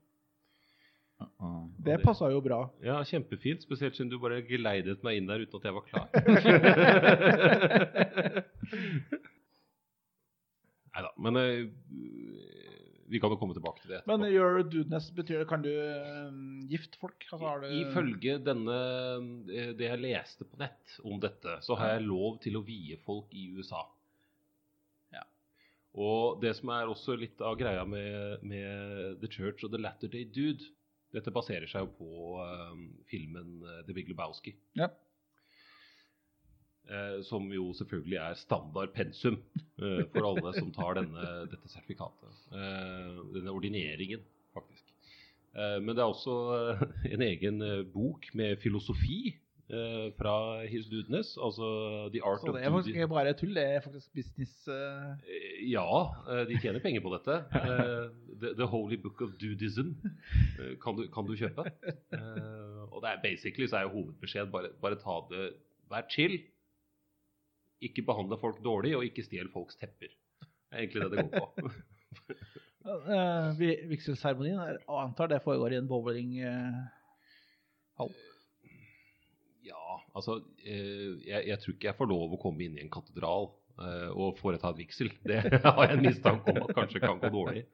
[1.82, 2.60] Det passa jo bra.
[2.84, 3.60] Ja, kjempefint.
[3.66, 6.08] Spesielt siden du bare geleidet meg inn der uten at jeg var klar.
[10.92, 11.10] Nei da.
[11.24, 11.62] Men eh,
[13.12, 14.12] vi kan jo komme tilbake til det etterpå.
[14.12, 16.30] Men your dudeness betyr det Kan du eh,
[16.70, 17.26] gifte folk?
[17.30, 18.78] Altså, har du Ifølge denne,
[19.52, 22.98] eh, det jeg leste på nett om dette, så har jeg lov til å vie
[23.06, 23.82] folk i USA.
[25.12, 25.24] Ja.
[25.92, 30.12] Og det som er også litt av greia med, med The Church og The Latter
[30.12, 30.72] Day Dude
[31.12, 32.76] Dette baserer seg jo på eh,
[33.10, 34.54] filmen eh, The Big Lebowski.
[34.78, 34.88] Ja.
[36.88, 39.38] Eh, som jo selvfølgelig er standard pensum
[39.76, 42.42] for alle som tar denne, dette sertifikatet.
[43.34, 44.22] Denne ordineringen,
[44.54, 44.92] faktisk.
[45.52, 46.34] Men det er også
[47.10, 47.58] en egen
[47.92, 49.34] bok med filosofi
[50.18, 50.32] fra
[50.68, 54.12] His Dudeness, altså The Art Så det er faktisk ikke bare tull, det er faktisk
[54.14, 54.68] business.
[54.68, 55.86] eh, Eh, Ja,
[56.28, 57.36] eh, de tjener penger på dette.
[57.62, 58.08] Eh,
[58.42, 59.92] The, the Holy Book of Dudism
[60.58, 61.64] eh, kan du, kan du kjøpe.
[62.12, 65.52] Eh, Og det er basically så er jo hovedbeskjed bare, bare ta det
[65.90, 66.38] Vær chill.
[67.82, 70.08] Ikke behandle folk dårlig, og ikke stjel folks tepper.
[70.10, 71.70] Det er egentlig det det går på.
[72.86, 73.58] uh,
[73.90, 76.86] Vigselseremonien antar det foregår i en bowlinghall?
[77.98, 78.28] eh,
[79.62, 82.92] Ja, altså eh, jeg, jeg tror ikke jeg får lov å komme inn i en
[82.92, 85.12] katedral uh, og foreta en vigsel.
[85.28, 87.64] Det har jeg en mistanke om at kanskje kan gå dårlig.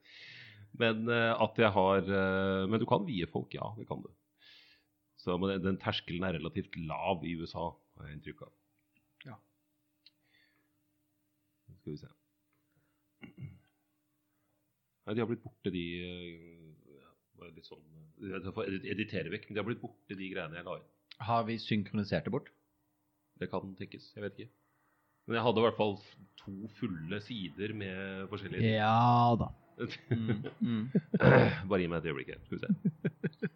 [0.79, 3.71] Men uh, at jeg har uh, Men du kan vie folk, ja.
[3.79, 4.11] Det kan du.
[5.19, 8.53] Så men den, den terskelen er relativt lav i USA, har jeg inntrykk av.
[9.27, 9.39] Ja.
[11.81, 12.13] Skal vi se
[15.09, 15.85] Nei, de har blitt borte, de
[17.55, 17.83] litt sånn
[18.21, 20.89] Jeg får edit- editere vekk, men de har blitt borte, de greiene jeg la inn.
[21.27, 22.51] Har vi synkronisert det bort?
[23.39, 24.11] Det kan tenkes.
[24.15, 24.53] Jeg vet ikke.
[25.29, 25.97] Men jeg hadde i hvert fall
[26.41, 29.53] to fulle sider med forskjellige Ja da.
[30.11, 30.85] Mm, mm.
[31.71, 32.41] Bare gi meg et øyeblikk her.
[32.47, 33.51] Skal vi se.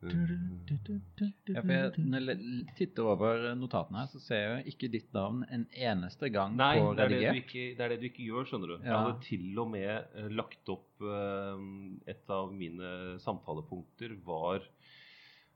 [0.00, 5.42] Ja, for jeg, når jeg titter over notatene her, så ser jeg ikke ditt navn
[5.52, 7.36] en eneste gang Nei, på redigert.
[7.36, 8.76] Nei, det, det er det du ikke gjør, skjønner du.
[8.78, 11.66] Jeg hadde til og med eh, lagt opp eh,
[12.14, 14.64] Et av mine samtalepunkter var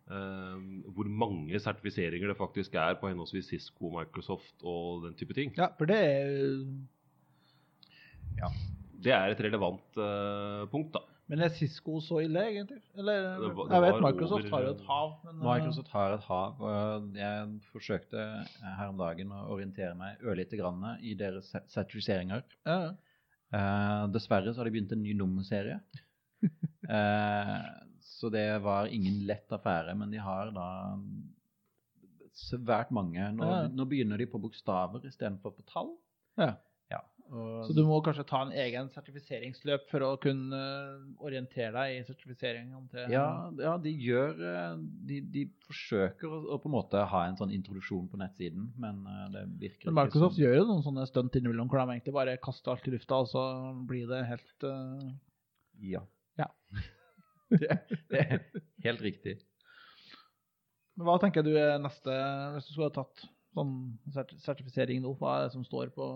[0.07, 5.55] hvor mange sertifiseringer det faktisk er på henholdsvis Cisco, Microsoft og den type ting.
[5.57, 6.65] Ja, for det er
[9.05, 11.01] Det er et relevant uh, punkt, da.
[11.29, 12.83] Men er Cisco så ille, egentlig?
[13.01, 15.89] Eller, Det var- det jeg vet Microsoft over- har jo et hav, men eh, Microsoft
[15.89, 16.61] har et hav.
[16.61, 22.43] og Jeg forsøkte her om dagen å orientere meg ørlite grann i deres sertifiseringer.
[22.67, 22.93] ja, ja.
[23.55, 25.81] Eh, dessverre så har de begynt en ny nummerserie.
[26.85, 27.65] Eh,
[28.05, 30.69] så det var ingen lett affære, men de har da
[32.35, 33.33] svært mange.
[33.33, 33.67] Nå, Ja.
[33.69, 35.97] nå begynner de på bokstaver istedenfor på tall.
[36.37, 36.55] Ja.
[36.91, 37.01] Ja,
[37.31, 41.95] og, Så du må kanskje ta en egen sertifiseringsløp for å kunne eh, orientere deg
[41.95, 42.89] i sertifiseringen?
[42.93, 44.75] til ja, ja, de gjør eh,
[45.09, 49.29] De, de forsøker å, på en måte ha en sånn introduksjon på nettsiden, men eh,
[49.33, 52.75] det virker Men Microsoft gjør jo noen sånne stunt innimellom hvor de egentlig bare kaster
[52.75, 53.47] alt i lufta, og så
[53.89, 55.15] blir det helt uh...
[55.81, 56.05] Ja.
[57.61, 57.77] Ja.
[58.11, 58.41] det, det er
[58.89, 59.35] helt riktig.
[60.97, 62.13] Men hva tenker du er neste,
[62.55, 63.25] hvis du skulle ha tatt
[63.55, 63.73] sånn
[64.15, 65.15] sert- sertifisering nå?
[65.19, 66.07] Hva er det som står på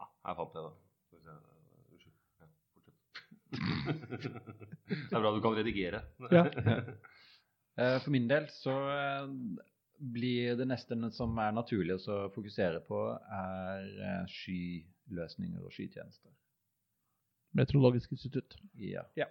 [0.00, 0.70] Ja, her fant jeg det.
[0.70, 1.34] da.
[1.90, 2.14] Unnskyld.
[4.84, 6.04] Det er bra du kan redigere.
[6.32, 6.46] Ja.
[7.74, 9.24] Eh, For min del så eh,
[10.14, 13.00] blir det neste som er naturlig å fokusere på,
[13.34, 16.30] er eh, skyløsninger og skytjenester.
[17.58, 18.54] Meteorologisk institutt.
[18.78, 19.02] Ja.
[19.18, 19.26] Ja.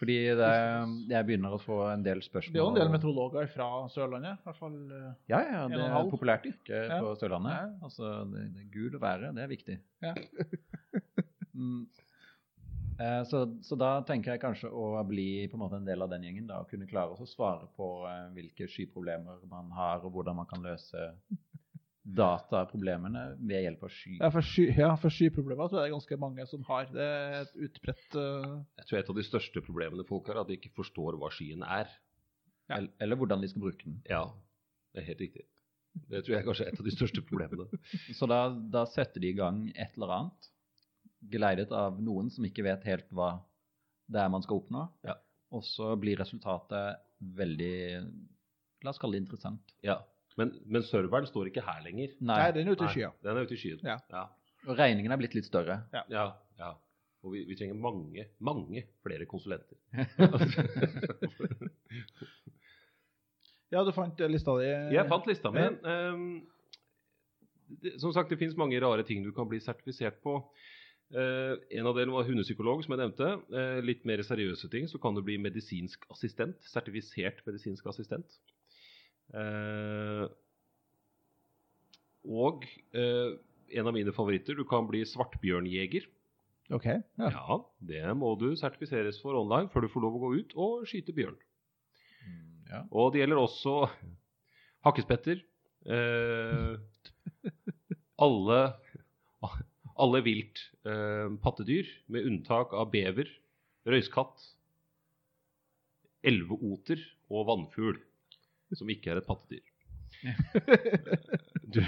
[0.00, 0.50] Fordi det,
[1.12, 2.54] jeg begynner å få en del spørsmål.
[2.54, 4.38] Det er jo en del meteorologer fra Sørlandet.
[4.40, 4.76] i hvert fall.
[4.96, 7.00] eh, Ja, ja, det og er et populært yrke Ja.
[7.04, 7.52] på Sørlandet.
[7.52, 7.66] Ja.
[7.84, 9.76] Altså, det, det gul å være, det er viktig.
[10.00, 10.14] Ja.
[11.60, 11.82] mm.
[12.96, 16.08] eh, så, så da tenker jeg kanskje å bli på en måte en del av
[16.14, 20.16] den gjengen, da, og kunne klare å svare på eh, hvilke skyproblemer man har, og
[20.16, 21.10] hvordan man kan løse
[22.00, 24.14] dataproblemene ved hjelp av sky.
[24.16, 26.88] Ja, for, sky, ja, for skyproblemer tror er det ganske mange som har.
[26.94, 28.60] Det er et utbredt uh...
[28.80, 31.28] Jeg tror et av de største problemene folk har, er at de ikke forstår hva
[31.34, 31.90] skyen er.
[32.70, 33.98] Eller, eller hvordan de skal bruke den.
[34.08, 34.24] Ja,
[34.94, 35.44] det er helt riktig.
[36.10, 37.80] Det tror jeg kanskje er et av de største problemene.
[38.18, 40.50] Så da, da setter de i gang et eller annet,
[41.30, 43.34] geleidet av noen som ikke vet helt hva
[44.10, 44.86] det er man skal oppnå.
[45.06, 45.18] Ja.
[45.54, 47.02] Og så blir resultatet
[47.36, 47.76] veldig
[48.80, 49.74] La oss kalle det interessant.
[49.84, 49.98] Ja.
[50.40, 52.14] Men, men serveren står ikke her lenger.
[52.32, 53.10] Nei, den er ute i Nei, skya.
[53.26, 53.82] Den er ute i skyen.
[53.86, 53.98] Ja.
[54.12, 54.26] ja.
[54.68, 55.82] Og regningen er blitt litt større.
[55.92, 56.04] Ja,
[56.60, 56.70] ja.
[57.20, 59.76] Og vi, vi trenger mange, mange flere konsulenter.
[63.70, 64.66] Ja, du fant eh, lista di.
[64.96, 65.62] Jeg fant lista mi.
[65.86, 66.40] Um,
[68.02, 70.40] som sagt, det finnes mange rare ting du kan bli sertifisert på.
[71.14, 73.28] Uh, en av dem var hundepsykolog, som jeg nevnte.
[73.54, 76.58] Uh, litt mer seriøse ting, så kan du bli medisinsk assistent.
[76.66, 78.40] Sertifisert medisinsk assistent.
[79.30, 80.24] Eh,
[82.30, 82.64] og
[82.96, 83.36] eh,
[83.78, 86.08] en av mine favoritter, du kan bli svartbjørnjeger.
[86.74, 86.86] Ok.
[86.86, 87.30] Ja.
[87.30, 90.84] Ja, det må du sertifiseres for online før du får lov å gå ut og
[90.90, 91.38] skyte bjørn.
[92.70, 92.84] Ja.
[92.94, 93.74] Og det gjelder også
[94.86, 95.42] hakkespetter.
[95.80, 96.76] Eh,
[98.20, 98.60] alle,
[99.96, 103.30] alle vilt eh, pattedyr, med unntak av bever,
[103.88, 104.44] røyskatt,
[106.26, 107.00] elveoter
[107.32, 107.98] og vannfugl,
[108.78, 109.66] som ikke er et pattedyr.
[111.70, 111.78] Du,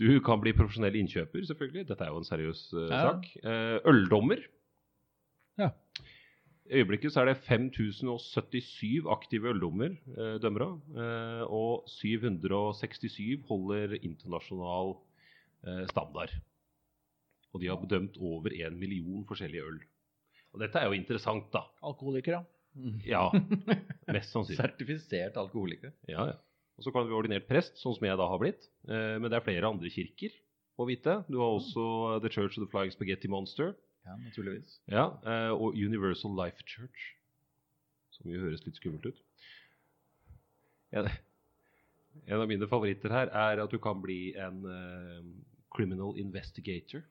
[0.00, 1.82] du kan bli profesjonell innkjøper, selvfølgelig.
[1.90, 3.00] Dette er jo en seriøs uh, Ja.
[3.10, 3.26] sak.
[3.44, 4.40] Uh, øldommer.
[5.60, 5.68] Ja.
[6.68, 14.96] I øyeblikket så er det 5077 aktive øldommer, uh, dømmere, eh, og 767 holder internasjonal
[15.90, 16.32] standard.
[17.52, 19.80] Og de har bedømt over en million forskjellige øl.
[20.54, 21.64] Og dette er jo interessant, da.
[21.82, 22.44] Alkoholikere.
[23.06, 23.28] Ja,
[24.16, 24.60] mest sannsynlig.
[24.60, 25.92] Sertifisert alkoholiker.
[26.10, 26.36] Ja, ja.
[26.78, 28.68] Og så kan du bli ordinert prest, sånn som jeg da har blitt.
[28.86, 30.34] Eh, men det er flere andre kirker
[30.78, 31.16] å vite.
[31.26, 31.84] Du har også
[32.22, 33.72] The Church of the Flying Spaghetti Monster.
[34.06, 34.78] Ja, naturligvis.
[34.86, 37.08] Ja, eh, og Universal Life Church,
[38.14, 39.18] som jo høres litt skummelt ut.
[40.94, 41.10] En,
[42.24, 45.26] en av mine favoritter her er at du kan bli en eh,
[45.74, 47.02] criminal investigator.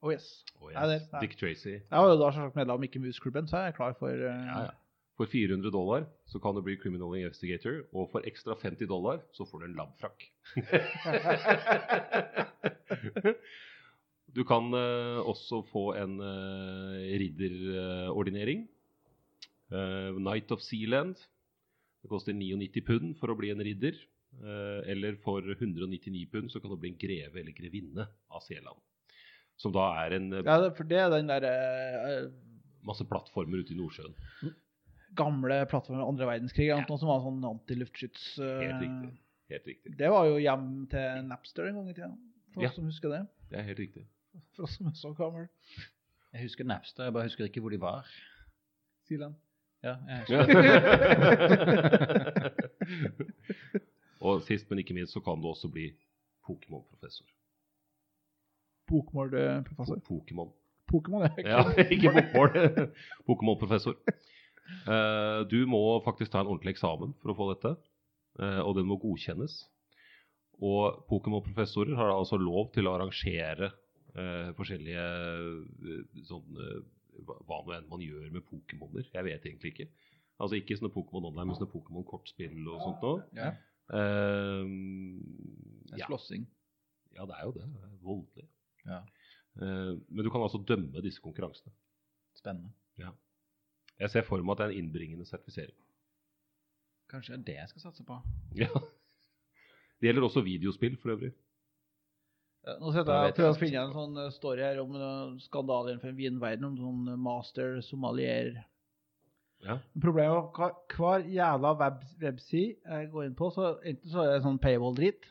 [0.00, 0.44] Oh yes.
[0.60, 1.08] Oh, yes.
[1.12, 1.20] ja.
[1.20, 1.78] Dick Tracy.
[1.90, 4.18] Ja, og da selvsagt medlem i Mickey Mouse-klubben, så jeg er klar for uh...
[4.22, 4.72] Ja, ja.
[5.18, 9.42] For 400 dollar så kan du bli criminal investigator, og for ekstra 50 dollar så
[9.50, 10.30] får du en labfrakk.
[14.36, 18.70] du kan uh, også få en uh, ridderordinering.
[19.68, 21.18] Night Knight of Sealand.
[22.02, 23.98] Det koster 99 pund for å bli en ridder.
[24.38, 28.78] Eh, eller for 199 pund så kan du bli en greve eller grevinne av Seeland.
[29.58, 32.30] Som da er en eh, Ja, for det er den der uh,
[32.86, 34.14] masse plattformer ute i Nordsjøen.
[35.18, 36.68] gamle plattformer andre verdenskrig.
[36.70, 36.76] ja.
[36.88, 38.26] Noe som var sånn antiluftskyts...
[38.38, 39.10] Uh, Helt riktig.
[39.50, 39.94] Helt riktig.
[39.98, 42.10] Det var jo hjem til Napster en gang i tida.
[42.54, 42.68] For Ja.
[42.70, 43.22] oss som husker det.
[43.50, 44.04] Det er helt riktig.
[44.54, 45.48] For oss som er så gamle.
[46.34, 48.06] Jeg husker Napster, jeg bare husker ikke hvor de var.
[49.08, 49.34] Siland.
[49.82, 51.48] Ja, jeg husker.
[54.20, 55.88] og sist, men ikke minst, så kan du også bli
[56.46, 57.26] Pokémon-professor.
[58.88, 60.00] Bokmålprofessor.
[60.08, 60.52] Pokémon.
[60.88, 61.62] Pokémon Ja,
[61.94, 62.54] ikke bokmål.
[63.28, 63.98] Pokémon-professor.
[64.88, 67.74] Uh, du må faktisk ta en ordentlig eksamen for å få dette,
[68.40, 69.62] uh, og den må godkjennes.
[70.58, 73.70] Og Pokémon-professorer har altså lov til å arrangere
[74.16, 76.80] uh, forskjellige eh, sånn eh,
[77.28, 79.06] hva nå enn man gjør med Pokémoner.
[79.14, 79.88] Jeg vet egentlig ikke.
[80.38, 83.24] Altså ikke sånne Pokémon online, men sånne Pokémon-kortspill og sånt noe.
[83.38, 83.54] Ja,
[83.88, 84.64] Eh,
[85.96, 86.04] ja.
[86.04, 86.42] slåssing.
[87.16, 87.62] ja, det er jo det.
[87.72, 88.44] det er voldelig.
[88.88, 89.02] Ja.
[89.62, 91.74] Eh, men du kan altså dømme disse konkurransene.
[92.38, 92.74] Spennende.
[93.98, 95.74] Jeg ser for meg at det er en innbringende sertifisering.
[97.10, 98.18] Kanskje det er det jeg skal satse på.
[98.54, 98.70] Ja.
[99.98, 101.32] Det gjelder også videospill for øvrig.
[102.78, 105.94] Nå Da jeg prøver jeg å finne en sånn eh, story her om skandalen skandalen
[105.94, 108.52] innenfor vinverden, om sånn eh, master somalier.
[109.64, 109.78] Ja.
[109.98, 114.36] Problemet er at hver, jævla web, webside jeg går inn på, så enten så er
[114.36, 115.26] det sånn paywall-drit,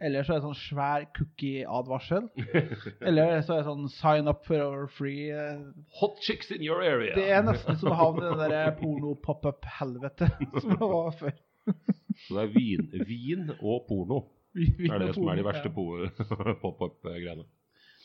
[0.00, 2.28] Eller så er det sånn svær cookie-advarsel.
[3.08, 5.30] Eller så er det sånn sign up for our free.
[5.34, 5.58] eh,
[6.00, 7.14] Hot chicks in your area.
[7.18, 10.30] Det er nesten som å havne i det der porno-pop-up-helvete
[10.62, 11.34] som det var før.
[12.26, 14.22] Så det er vin, vin og porno.
[14.54, 16.54] Vi- vi Det er det som er de verste ja.
[16.62, 17.44] pop-up-greiene.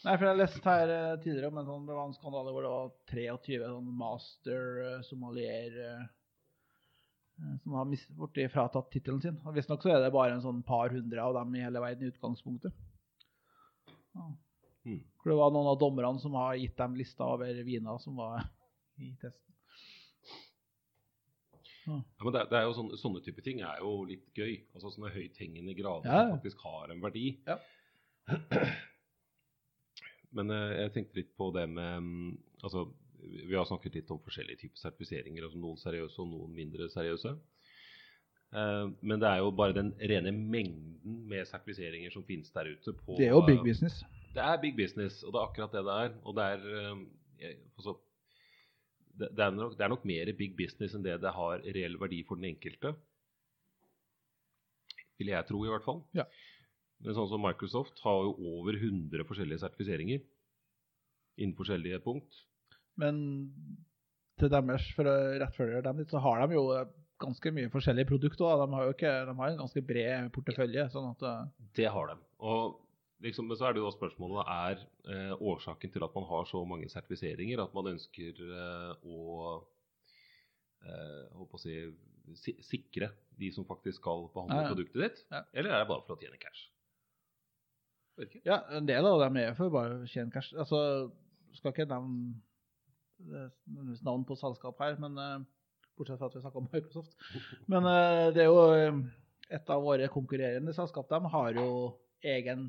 [0.05, 2.61] Nei, for jeg leste her eh, tidligere om en sånn det var en skandale hvor
[2.61, 4.67] det var 23 sånn master
[5.07, 6.03] somalier eh, eh,
[7.35, 9.39] som har borti fratatt tittelen sin.
[9.43, 12.07] Og Visstnok så er det bare en sånn par hundre av dem i hele verden
[12.07, 12.75] i utgangspunktet.
[14.15, 14.29] Ja.
[14.85, 15.01] Mm.
[15.21, 18.45] For det var noen av dommerne som har gitt dem lista over viner som var
[19.01, 19.41] i testen.
[21.85, 24.55] Ja, men det, det er jo sånne, sånne type ting er jo litt gøy.
[24.73, 26.27] Altså sånne høythengende grader Ja, ja.
[26.29, 27.27] som faktisk har en verdi.
[27.45, 27.59] Ja.
[30.35, 32.31] Men eh, jeg tenkte litt på det med mm,
[32.65, 32.87] Altså,
[33.47, 35.47] vi har snakket litt om forskjellige typer sertifiseringer.
[35.47, 37.35] Altså noen seriøse og noen mindre seriøse.
[38.55, 42.93] Eh, men det er jo bare den rene mengden med sertifiseringer som finnes der ute.
[43.01, 44.03] På, Det er jo big business.
[44.35, 46.15] Det er big business, og det er akkurat det det er.
[46.23, 47.97] Og det er eh, altså,
[49.19, 51.99] det, det, er nok, det er nok mer big business enn det det har reell
[51.99, 52.95] verdi for den enkelte.
[55.19, 56.03] Vil jeg tro, i hvert fall.
[56.15, 56.27] Ja.
[57.03, 60.23] Men sånn som Microsoft har jo over 100 forskjellige sertifiseringer
[61.35, 62.43] innen forskjellige punkt.
[63.01, 63.17] Men
[64.39, 66.65] til deres, for å rettfølge dem litt, så har de jo
[67.23, 68.57] ganske mye forskjellige produkter.
[68.59, 70.89] De har jo ikke, de har en ganske bred portefølje.
[70.91, 71.45] sånn at eh,
[71.79, 72.17] Det har de.
[72.43, 72.81] Og
[73.23, 74.81] liksom, men så er det jo da spørsmålet er
[75.15, 79.55] eh, årsaken til at man har så mange sertifiseringer, at man ønsker eh, å
[80.85, 81.77] eh, å si,
[82.41, 84.71] si, sikre de som faktisk skal behandle Ja, ja.
[84.73, 85.43] produktet ditt, Ja.
[85.53, 86.65] eller er det bare for å tjene cash?
[88.21, 88.39] Ikke.
[88.47, 90.53] Ja, en del av dem er for bare å tjene cash.
[90.55, 91.11] Altså,
[91.57, 92.35] skal ikke nevne
[93.19, 95.43] nødvendigvis navn på selskap her, men eh,
[95.97, 97.13] bortsett fra at vi snakker om Microsoft.
[97.71, 98.99] Men eh, det er jo eh,
[99.55, 101.09] et av våre konkurrerende selskap.
[101.09, 101.67] De har jo
[102.25, 102.67] egen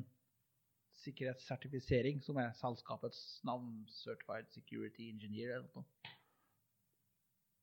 [1.03, 6.13] sikkerhetssertifisering, som er selskapets navn, Certified Security Engineer eller noe.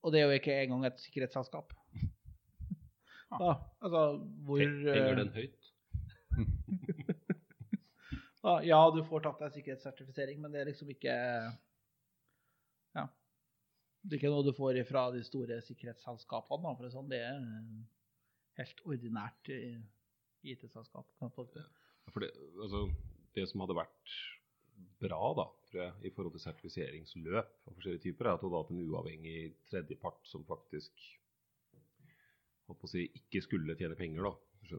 [0.05, 1.72] Og det er jo ikke engang et sikkerhetsselskap.
[3.35, 4.03] Da, altså,
[4.47, 5.70] hvor Henger den høyt?
[8.45, 11.14] da, Ja, du får tatt deg sikkerhetssertifisering, men det er liksom ikke.
[14.05, 16.76] Det er ikke noe du får fra de store sikkerhetsselskapene.
[16.76, 17.09] for sånn.
[17.09, 17.82] Det er eh,
[18.61, 19.48] helt ordinært
[20.44, 21.09] IT-selskap.
[22.20, 22.30] det.
[22.61, 22.84] Altså,
[23.34, 24.16] det som hadde vært
[25.00, 28.72] bra da, jeg, i forhold til sertifiseringsløp av forskjellige typer, er at du hadde hatt
[28.74, 29.38] en uavhengig
[29.70, 30.92] tredjepart som faktisk
[32.88, 34.78] si, ikke skulle tjene penger, da.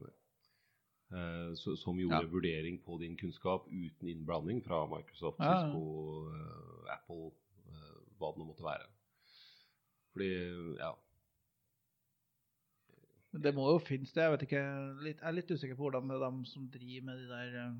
[1.16, 2.30] Eh, så, som gjorde Ja.
[2.30, 5.66] vurdering på din kunnskap uten innblanding fra Microsoft, Ja, ja.
[5.66, 7.30] Cisco, eh, Apple,
[7.68, 8.88] eh, hva det nå måtte være.
[10.16, 10.30] Fordi,
[10.80, 10.94] ja,
[13.36, 14.22] Men det må jo finnes det.
[14.22, 14.60] Jeg vet ikke,
[15.04, 17.74] jeg er litt usikker på hvordan det er de som driver med de der eh,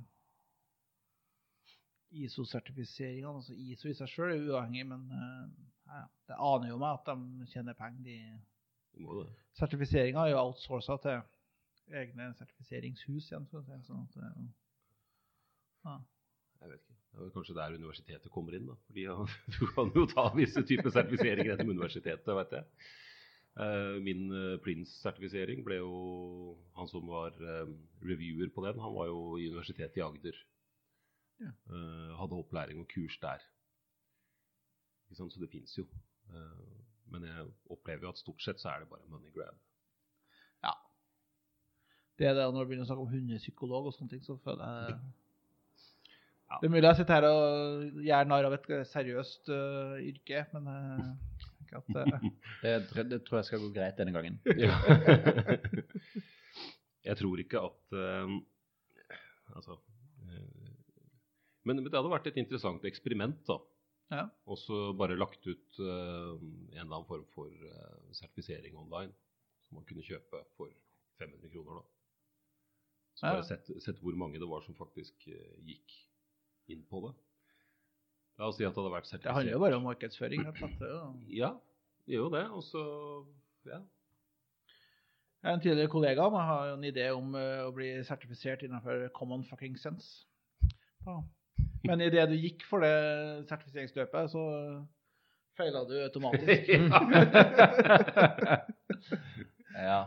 [2.26, 3.32] ISO-sertifiseringene.
[3.38, 5.46] Altså ISO i seg sjøl er uavhengig, men eh,
[5.88, 8.04] ja, det aner jo meg at de tjener penger.
[8.04, 8.18] De.
[9.56, 13.48] Sertifiseringa er jo outsourca til egne sertifiseringshus igjen.
[13.48, 14.20] Sånn at,
[15.86, 15.98] ja.
[16.60, 16.95] Jeg vet ikke.
[17.16, 18.66] Det er kanskje der universitetet kommer inn.
[18.68, 18.76] da.
[18.88, 19.16] Fordi ja,
[19.56, 22.66] Du kan jo ta visse typer sertifiseringer gjennom universitetet, vet jeg.
[23.56, 25.92] Eh, Min eh, Prince-sertifisering ble jo
[26.76, 27.70] Han som var eh,
[28.04, 30.42] reviewer på den, han var jo i Universitetet i Agder.
[31.36, 31.52] Ja.
[32.16, 33.42] Hadde opplæring og kurs der.
[35.12, 35.84] Så det fins jo.
[37.12, 39.58] Men jeg opplever jo at stort sett så er det bare money grab.
[40.64, 40.72] Ja.
[42.16, 44.64] Det er det når du begynner å snakke om hundepsykolog og sånne ting, så føler
[44.64, 44.96] jeg
[46.46, 46.58] Ja.
[46.62, 50.68] Det er mulig jeg sitter her og gjør narr av et seriøst uh, yrke, men
[50.70, 52.26] uh, ikke at uh...
[52.62, 52.74] Det,
[53.10, 54.38] det tror jeg skal gå greit denne gangen.
[54.62, 54.76] Ja.
[57.08, 57.98] jeg tror ikke at
[59.56, 59.78] Altså
[61.66, 63.56] men, men det hadde vært et interessant eksperiment, da.
[64.14, 64.24] Ja.
[64.46, 67.50] Og så bare lagt ut en eller annen form for
[68.14, 69.10] sertifisering online.
[69.66, 70.70] Som man kunne kjøpe for
[71.18, 71.82] 500 kroner, da.
[73.18, 73.32] Så Ja.
[73.34, 75.96] bare sett, sett hvor mange det var som faktisk gikk
[76.72, 77.12] inn på det.
[78.38, 79.28] La oss si at det hadde vært sertifisert.
[79.30, 80.40] Det handler jo bare om markedsføring.
[80.44, 80.52] er
[81.32, 81.52] Ja,
[82.06, 82.44] det gjør jo det.
[82.50, 82.82] Og så
[83.66, 83.80] ja.
[85.42, 87.88] Jeg er en tidligere kollega av meg har jo en idé om øh, å bli
[88.04, 90.26] sertifisert innenfor common fucking sense.
[91.06, 91.20] Ja.
[91.86, 94.42] Men idet du gikk for det sertifiseringsløpet, så
[95.56, 96.70] feila du automatisk.
[99.76, 100.06] Ja.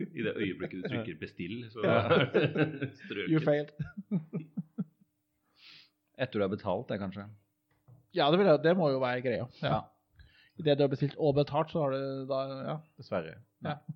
[0.00, 1.92] I det øyeblikket du trykker 'bestill', så er
[3.30, 3.44] You strøket.
[3.44, 3.68] failed.
[6.18, 7.24] Etter du har betalt det, kanskje.
[8.14, 9.48] Ja, det, vil jeg, det må jo være greia.
[9.62, 9.70] Ja.
[9.72, 9.80] Ja.
[10.62, 12.76] Idet du har bestilt og betalt, så har du da Ja.
[13.00, 13.38] Dessverre.
[13.66, 13.78] Ja.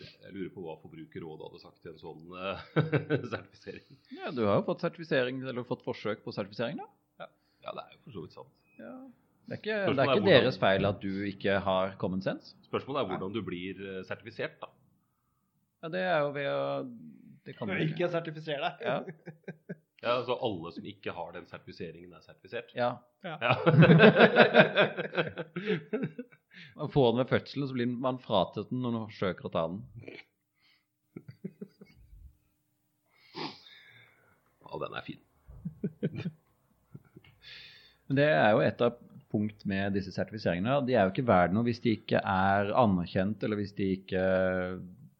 [0.00, 2.60] Jeg lurer på hva Forbrukerrådet hadde sagt til en sånn uh,
[3.32, 3.96] sertifisering.
[4.14, 6.86] Ja, du har jo fått sertifisering, eller fått forsøk på sertifisering, da.
[7.60, 8.52] Ja, det er jo for så vidt sant.
[8.80, 12.54] Det er ikke, det er er hvordan- deres feil at du ikke har common sense.
[12.68, 14.70] Spørsmålet er hvordan du blir eh, sertifisert, da.
[15.82, 16.62] Ja, det er jo ved å
[17.46, 17.92] Det kan du ikke.
[17.94, 18.74] Ikke sertifisere deg.
[18.86, 18.96] Ja.
[20.00, 22.70] Ja, altså Alle som ikke har den sertifiseringen, er sertifisert.
[22.72, 22.86] ja.
[23.20, 23.52] Ja.
[26.80, 29.66] Man får den ved fødselen, så blir man fratatt den når man forsøker å ta
[29.68, 29.82] den.
[34.64, 35.20] ja, den er fin.
[38.08, 38.96] Men det er jo et av
[39.30, 40.80] punkt med disse sertifiseringene.
[40.88, 44.22] De er jo ikke verdt noe hvis de ikke er anerkjent, eller hvis de ikke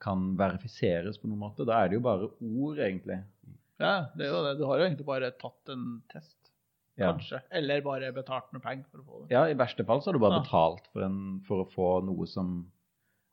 [0.01, 1.67] kan verifiseres på noen måte.
[1.69, 3.19] Da er det jo bare ord, egentlig.
[3.81, 4.55] Ja, det er jo det.
[4.61, 6.37] Du har jo egentlig bare tatt en test,
[7.01, 7.13] Ja.
[7.13, 7.41] kanskje.
[7.51, 9.31] Eller bare betalt noe penger for å få det.
[9.35, 10.43] ja, i verste fall så har du bare Ja.
[10.45, 12.71] betalt for, en, for å få noe som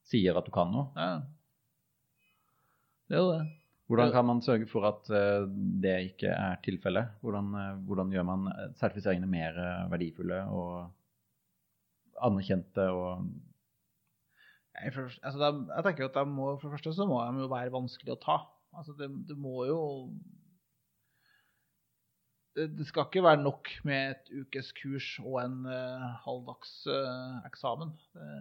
[0.07, 0.87] sier at du kan noe.
[0.95, 1.21] Ja.
[3.09, 3.47] Det er jo det.
[3.87, 5.45] Hvordan kan man sørge for at eh,
[5.83, 7.13] det ikke er tilfellet?
[7.23, 9.59] Hvordan, eh, hvordan gjør man eh, sertifiseringene mer
[9.91, 10.89] verdifulle og
[12.27, 13.27] anerkjente og
[14.93, 17.45] For, altså, de, jeg tenker jo at de må, For det første så må de
[17.45, 18.37] jo være vanskelig å ta.
[18.77, 19.79] Altså, det, det må jo
[22.57, 27.37] det, det skal ikke være nok med et ukes kurs og en uh, halvdags uh,
[27.47, 27.93] eksamen.
[28.13, 28.31] Det,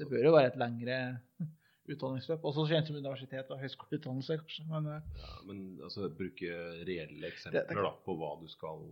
[0.00, 0.98] det bør jo være et lengre
[1.92, 2.44] utdanningsløp.
[2.50, 4.66] Også kjent som universitet og høyskoleutdannelse, kanskje.
[4.68, 6.52] Men uh, Ja, men altså, bruke
[6.88, 8.84] reelle eksempler da, på hva du skal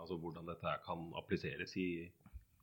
[0.00, 1.90] Altså hvordan dette kan appliseres i,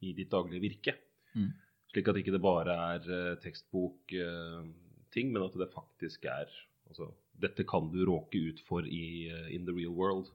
[0.02, 0.96] i ditt daglige virke.
[1.38, 1.52] Mm.
[1.94, 6.50] Slik at ikke det bare er uh, tekstbokting, men at det faktisk er
[6.88, 10.30] Altså, dette kan du råke ut for i eh, in the real world.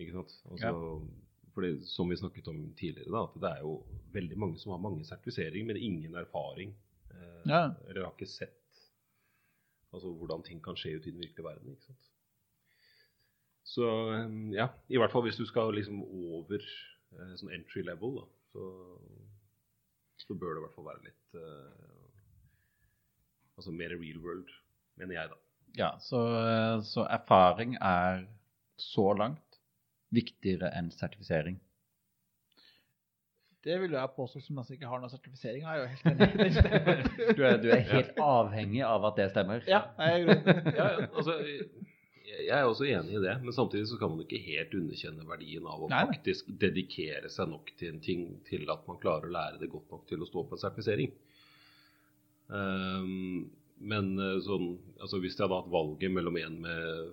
[0.00, 0.32] Ikke sant?
[0.50, 1.02] Altså,
[1.52, 3.74] fordi, som vi snakket om tidligere, da, at det er jo
[4.14, 6.72] veldig mange som har mange sertifiseringer, men ingen erfaring.
[7.10, 7.60] eh, Ja.
[7.88, 8.56] Eller har ikke sett
[9.92, 11.70] altså, hvordan ting kan skje ut i den virkelige verden.
[11.76, 12.08] ikke sant?
[13.64, 18.22] Så eh, ja, i hvert fall hvis du skal liksom over eh, sånn entry level,
[18.22, 18.64] da, så,
[20.22, 21.86] så bør det i hvert fall være litt uh,
[23.58, 24.50] Altså mer real world,
[25.00, 25.38] mener jeg, da.
[25.78, 28.20] Ja, så, eh, så erfaring er
[28.78, 29.58] så langt
[30.14, 31.58] viktigere enn sertifisering.
[33.66, 35.64] det vil jo jeg påstå som altså ikke har noe sertifisering.
[35.66, 37.34] Jeg er jo helt enig.
[37.36, 39.66] Du er, du er helt avhengig av at det stemmer.
[39.66, 40.46] ja, jeg er.
[40.78, 41.34] Ja, ja, altså,
[42.28, 45.66] jeg er også enig i det, men samtidig så kan man ikke helt underkjenne verdien
[45.68, 46.16] av å Nei, nei.
[46.16, 49.94] faktisk dedikere seg nok til en ting til at man klarer å lære det godt
[49.94, 51.14] nok til å stå på en sertifisering.
[52.48, 53.48] Um,
[53.78, 57.12] men eh, sånn, altså hvis jeg hadde hatt valget mellom en med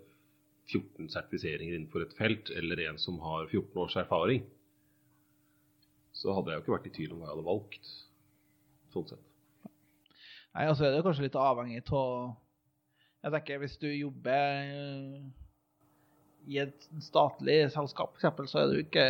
[0.72, 4.46] 14 sertifiseringer innenfor et felt, eller en som har 14 års erfaring,
[6.16, 7.94] så hadde jeg jo ikke vært i tvil om hva jeg hadde valgt.
[8.96, 9.32] Sånn sett.
[10.56, 12.34] Nei, altså er det kanskje litt avhengig av
[13.26, 15.22] Jeg tenker hvis du jobber eh,
[16.54, 19.06] i et statlig selskap, f.eks., så er du ikke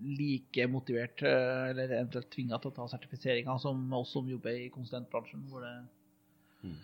[0.00, 4.70] like motivert eh, eller eventuelt tvinga til å ta sertifiseringer som oss som jobber i
[4.72, 5.74] konsulentbransjen, hvor det
[6.60, 6.74] Mm.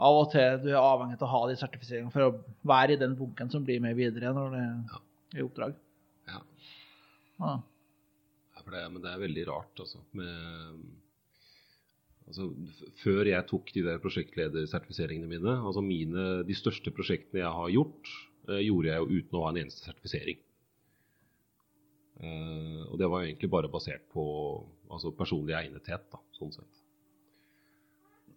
[0.00, 3.00] av og til du er avhengig av å ha de sertifiseringene for å være i
[3.02, 5.74] den bunken som blir med videre når det er i oppdrag.
[6.30, 6.38] Ja.
[7.36, 7.50] Ja.
[7.60, 10.00] Ja, for det, men det er veldig rart, altså.
[10.16, 10.80] Med,
[12.32, 12.48] altså
[13.02, 18.12] før jeg tok de der prosjektledersertifiseringene mine, altså mine, de største prosjektene jeg har gjort,
[18.48, 20.40] eh, gjorde jeg jo uten å ha en eneste sertifisering.
[22.22, 24.24] Eh, og det var jo egentlig bare basert på
[24.92, 26.80] altså personlig egnethet, da, sånn sett.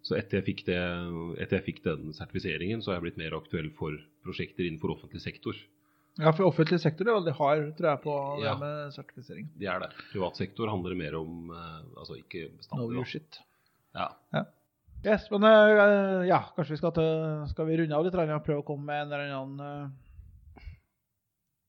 [0.06, 0.78] Så etter jeg, det,
[1.42, 5.18] etter jeg fikk den sertifiseringen, så har jeg blitt mer aktuell for prosjekter innenfor offentlig
[5.24, 5.56] sektor.
[6.16, 8.54] ja, for offentlig sektor er har tror jeg, på Ja.
[8.54, 9.48] det med sertifisering.
[9.58, 9.90] Det er det.
[10.12, 12.94] Privat sektor handler mer om eh, altså ikke No bestandig.
[12.96, 13.04] your
[13.96, 14.20] shit.
[14.36, 14.44] Ja.
[15.06, 17.12] Yes, men eh, ja, kanskje vi skal, til,
[17.52, 20.64] skal vi runde av litt og prøve å komme med en eller annen eh,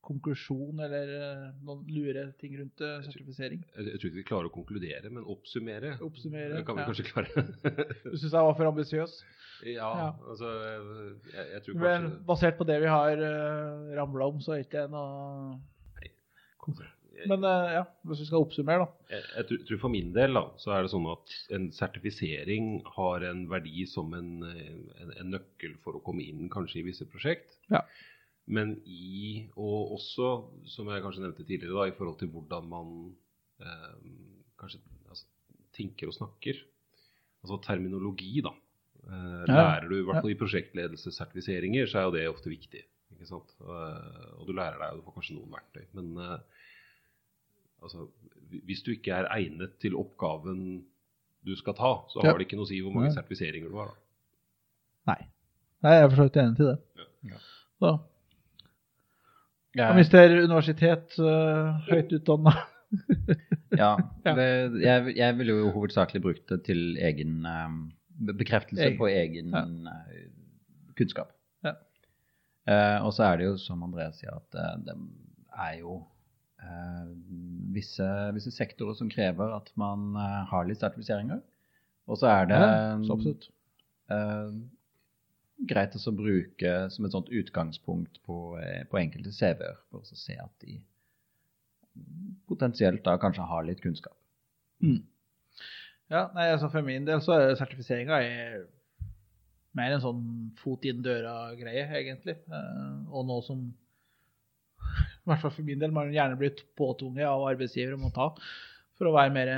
[0.08, 3.62] konklusjon eller eh, noen lure ting rundt sertifisering.
[3.76, 6.90] Jeg, jeg tror ikke vi klarer å konkludere, men oppsummere Oppsummere, kan vi ja.
[6.90, 7.46] kanskje klare.
[8.08, 9.20] Du syns jeg var for ambisiøs?
[9.66, 10.12] ja, Ja.
[10.30, 10.54] altså
[11.34, 14.70] jeg, jeg tror Men basert på det vi har uh, ramla om, så er det
[14.70, 15.58] ikke noe
[16.02, 16.14] jeg,
[17.26, 19.16] Men eh, ja, hvis vi skal oppsummere, da.
[19.16, 22.68] jeg, jeg tror- tror for min del da, så er det sånn at en sertifisering
[22.98, 27.08] har en verdi som en, en, en nøkkel for å komme inn kanskje i visse
[27.10, 27.58] prosjekt.
[27.74, 27.82] Ja.
[28.48, 30.28] Men i, og også,
[30.72, 32.94] som jeg kanskje nevnte tidligere, da, i forhold til hvordan man
[33.60, 33.98] eh,
[34.62, 35.26] kanskje altså,
[35.76, 36.62] tenker og snakker.
[37.44, 38.54] Altså terminologi, da.
[39.08, 39.44] Eh.
[39.50, 42.86] Lærer du, i hvert fall i prosjektledelsessertifiseringer, så er jo det ofte viktig.
[43.18, 43.52] Ikke sant?
[43.64, 43.76] Og,
[44.38, 45.84] og du lærer deg, og du får kanskje noen verktøy.
[45.98, 46.57] Men eh,
[47.84, 48.08] altså,
[48.66, 50.86] hvis du ikke er egnet til oppgaven
[51.48, 52.32] du skal ta, så Ja.
[52.32, 53.16] har det ikke noe å si hvor mange Nei.
[53.16, 53.88] sertifiseringer du har.
[53.88, 55.14] Da.
[55.14, 55.28] Nei.
[55.84, 56.78] Nei, jeg er for så vidt enig til det.
[57.32, 57.38] Ja.
[57.80, 57.92] Så.
[59.78, 62.54] Ja, det er Universitet, uh, høyt utdanna.
[63.78, 63.92] ja,
[64.26, 64.34] Ja.
[64.34, 64.48] det,
[64.82, 67.78] jeg, jeg ville jo hovedsakelig brukt det til egen um,
[68.40, 68.98] bekreftelse Egen.
[68.98, 69.62] på egen Ja.
[69.94, 70.30] eh,
[70.98, 71.32] kunnskap.
[71.64, 71.76] Ja.
[72.68, 74.52] Eh, og så er det jo, som Andreas sier, at
[74.88, 74.96] det
[75.54, 76.00] er jo
[77.76, 81.42] visse, visse sektorer som krever at man eh, har litt sertifiseringer.
[82.08, 83.18] Og så er det Ja, så
[84.16, 84.52] eh,
[85.68, 90.38] greit å bruke som et sånt utgangspunkt på, eh, på enkelte CV-er, for å se
[90.40, 90.80] at de
[92.48, 94.16] potensielt da kanskje har litt kunnskap.
[96.08, 98.22] Ja, nei, altså For min del så er sertifiseringa
[99.78, 100.24] mer en sånn
[100.62, 102.38] fot inn døra-greie, egentlig.
[102.50, 103.68] Eh, og nå som
[105.28, 108.32] i hvert fall for min del man gjerne blitt påtvunget av arbeidsgiver om å ta
[108.98, 109.52] for å være mer,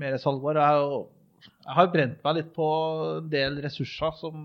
[0.00, 0.58] mer salgbar.
[0.58, 1.04] Jeg, har
[1.44, 2.66] jeg har brent meg litt på
[3.20, 4.36] en del ressurser som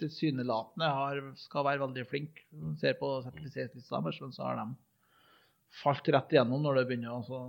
[0.00, 2.46] tilsynelatende har, skal være veldig flinke.
[2.80, 4.68] Ser på sertifiseringslista deres, men så har de
[5.82, 7.40] falt rett igjennom når det begynner å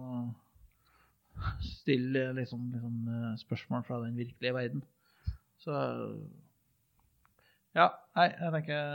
[1.63, 4.83] stille liksom, liksom, eh, spørsmål fra den virkelige verden.
[5.61, 5.77] Så
[7.77, 8.87] ja, nei, jeg tenker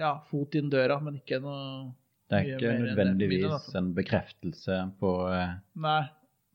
[0.00, 1.92] ja, fot inn døra, men ikke noe
[2.30, 3.78] Det er ikke nødvendigvis fall.
[3.80, 6.02] en bekreftelse på eh, Nei.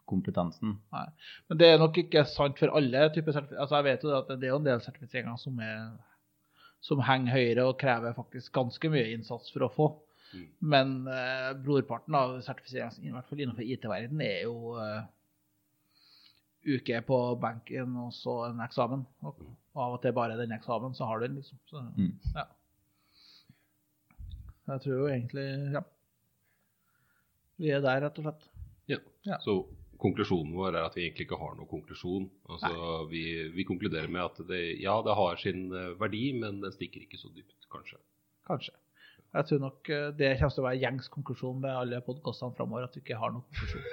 [0.10, 0.76] kompetansen.
[0.94, 3.64] Men det er nok ikke sant for alle typer sertifiseringer.
[3.66, 5.90] Altså, jeg vet jo at det er en del sertifiseringer som, er,
[6.86, 9.90] som henger høyere og krever faktisk ganske mye innsats for å få.
[10.30, 10.50] Mm.
[10.74, 15.08] Men eh, brorparten av sertifiseringer, i hvert fall innenfor IT-verdenen, er jo eh,
[16.70, 19.06] uke på benken og så en eksamen.
[19.26, 19.42] Og
[19.80, 21.60] og av og til bare den eksamen, så har du den, liksom.
[21.72, 22.12] Så, Mm.
[22.36, 22.44] ja.
[24.70, 25.82] Jeg tror jo egentlig Ja.
[27.60, 28.44] Vi er der, rett og slett.
[28.88, 28.98] Ja.
[29.28, 29.38] Ja.
[29.44, 29.56] Så
[30.00, 32.30] konklusjonen vår er at vi egentlig ikke har noen konklusjon.
[32.48, 36.72] Altså, vi, vi konkluderer med at det, ja, det har sin eh, verdi, men den
[36.72, 37.98] stikker ikke så dypt, kanskje.
[38.48, 38.76] Kanskje.
[39.36, 42.88] Jeg tror nok eh, det kommer til å være gjengs konklusjon med alle podkastene framover,
[42.88, 43.84] at vi ikke har noen konklusjon.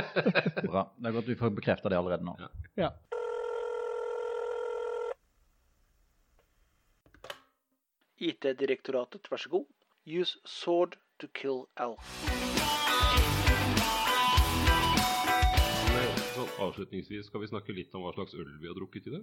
[0.72, 0.86] Bra.
[0.96, 2.38] Det er godt vi får bekrefta det allerede nå.
[2.40, 2.48] Ja.
[2.86, 2.90] Ja.
[8.30, 9.66] IT-direktoratet, vær så god.
[10.06, 12.12] Use sword to kill elf.
[16.34, 19.20] Sånn, avslutningsvis skal vi snakke litt om hva slags øl vi har drukket i det.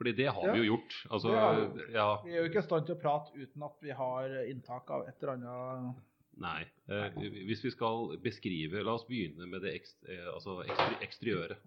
[0.00, 0.52] Fordi det har Ja.
[0.54, 0.94] vi jo gjort.
[1.10, 1.48] Altså, ja.
[1.74, 4.30] vi ja, Vi er jo ikke i stand til å prate uten at vi har
[4.48, 5.96] inntak av et eller annet
[6.40, 6.62] nei.
[6.88, 7.10] Eh,
[7.44, 11.58] hvis vi skal beskrive La oss begynne med det ekst, eh, altså eksteri eksteriøret.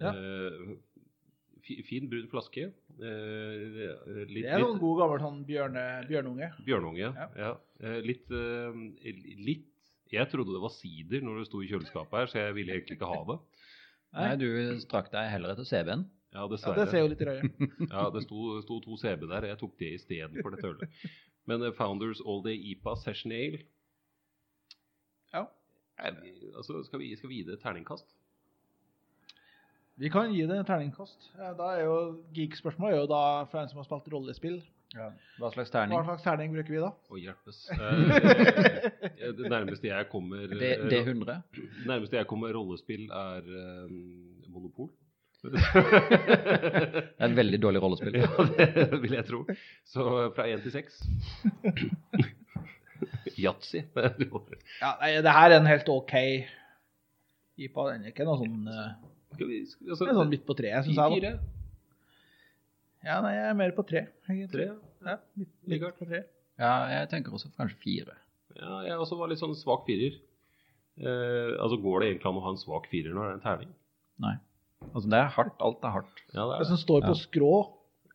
[0.00, 0.10] Ja.
[0.14, 2.66] Eh, fi- fin, brun flaske.
[3.00, 6.50] Eh, litt, Det er noen god gammel sånn bjørne, bjørnunge.
[6.66, 7.28] Bjørnunge, Ja.
[7.36, 7.52] ja.
[7.80, 8.72] Eh, litt, eh,
[9.44, 9.70] litt
[10.12, 12.98] Jeg trodde det var sider når det sto i kjøleskapet her, så jeg ville egentlig
[13.00, 13.38] ikke ha det.
[14.14, 16.04] Nei, du strakk deg heller etter CB-en.
[16.34, 16.60] Ja, Ja, det
[16.90, 17.46] ser jo litt røye
[17.94, 20.88] Ja, det sto, sto to CB der, jeg tok det istedenfor dette ølet.
[21.46, 23.60] Men eh, Founders All Day IPA Session Ale
[25.32, 25.46] Ja.
[25.98, 28.06] er vi, altså, skal, vi, skal vi gi det et terningkast?
[30.00, 31.28] Vi kan gi det en terningkast.
[31.38, 31.98] Da er jo
[32.34, 33.20] Geek-spørsmålet er jo da
[33.50, 34.56] for en som har spilt rollespill.
[34.94, 36.02] Hva slags Hva terning?
[36.06, 36.90] slags terning bruker vi da?
[37.10, 37.60] Å hjelpes.
[37.74, 41.38] Eh, det nærmeste jeg kommer Det, eh, D100?
[41.54, 43.94] Det nærmeste jeg kommer rollespill, er eh,
[44.50, 44.90] Monopol.
[45.44, 48.14] Det er et veldig dårlig rollespill.
[48.16, 49.42] ja, det vil jeg tro.
[49.84, 51.02] Så fra én til seks.
[53.44, 53.82] Yatzy.
[53.92, 56.14] Ja, nei, det her er en helt OK
[57.60, 57.90] IPA.
[57.90, 58.94] Den er ikke noe sånn eh,
[59.34, 61.22] Skal vi, Den altså, er sånn midt på treet, syns jeg.
[61.24, 61.32] da.
[63.04, 64.06] Ja, nei, jeg er mer på tre.
[64.26, 64.68] Tre?
[65.04, 66.22] Ja, midt, midt på tre.
[66.60, 68.14] Ja, jeg tenker også kanskje fire.
[68.56, 70.16] Ja, jeg også var litt sånn svak firer.
[70.94, 73.44] Eh, altså Går det egentlig an å ha en svak firer når det er en
[73.44, 73.72] terning?
[74.22, 74.34] Nei.
[74.92, 75.56] Altså, det er hardt.
[75.64, 76.22] Alt er hardt.
[76.32, 77.20] Ja, Det det som står på Ja.
[77.24, 77.54] skrå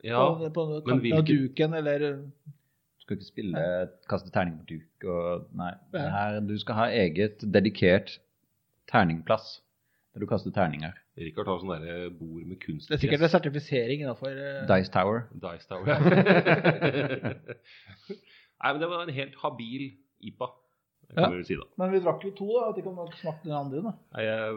[0.07, 4.65] Ja, på, på kanten av hvilken- duken, eller Du skal ikke spille kaste terning på
[4.69, 5.47] duk og.
[5.53, 5.73] Nei.
[5.93, 8.19] Her, du skal ha eget dedikert
[8.87, 9.59] terningplass
[10.13, 10.93] der du kaster terninger.
[11.19, 12.87] Rikard har sånn derre bord med kunstgress.
[12.87, 14.37] Det er sikkert en sertifisering innafor
[14.69, 15.25] Dice Tower.
[15.35, 15.89] Dice Tower.
[18.59, 19.83] Nei, men det var en helt habil
[20.29, 20.47] IPA,
[21.17, 21.27] Ja.
[21.33, 21.55] vi si.
[21.79, 22.69] Men vi drakk jo to, da.
[22.69, 23.81] At de kan smake den andre.
[23.87, 23.93] da.
[24.15, 24.55] Nei, jeg,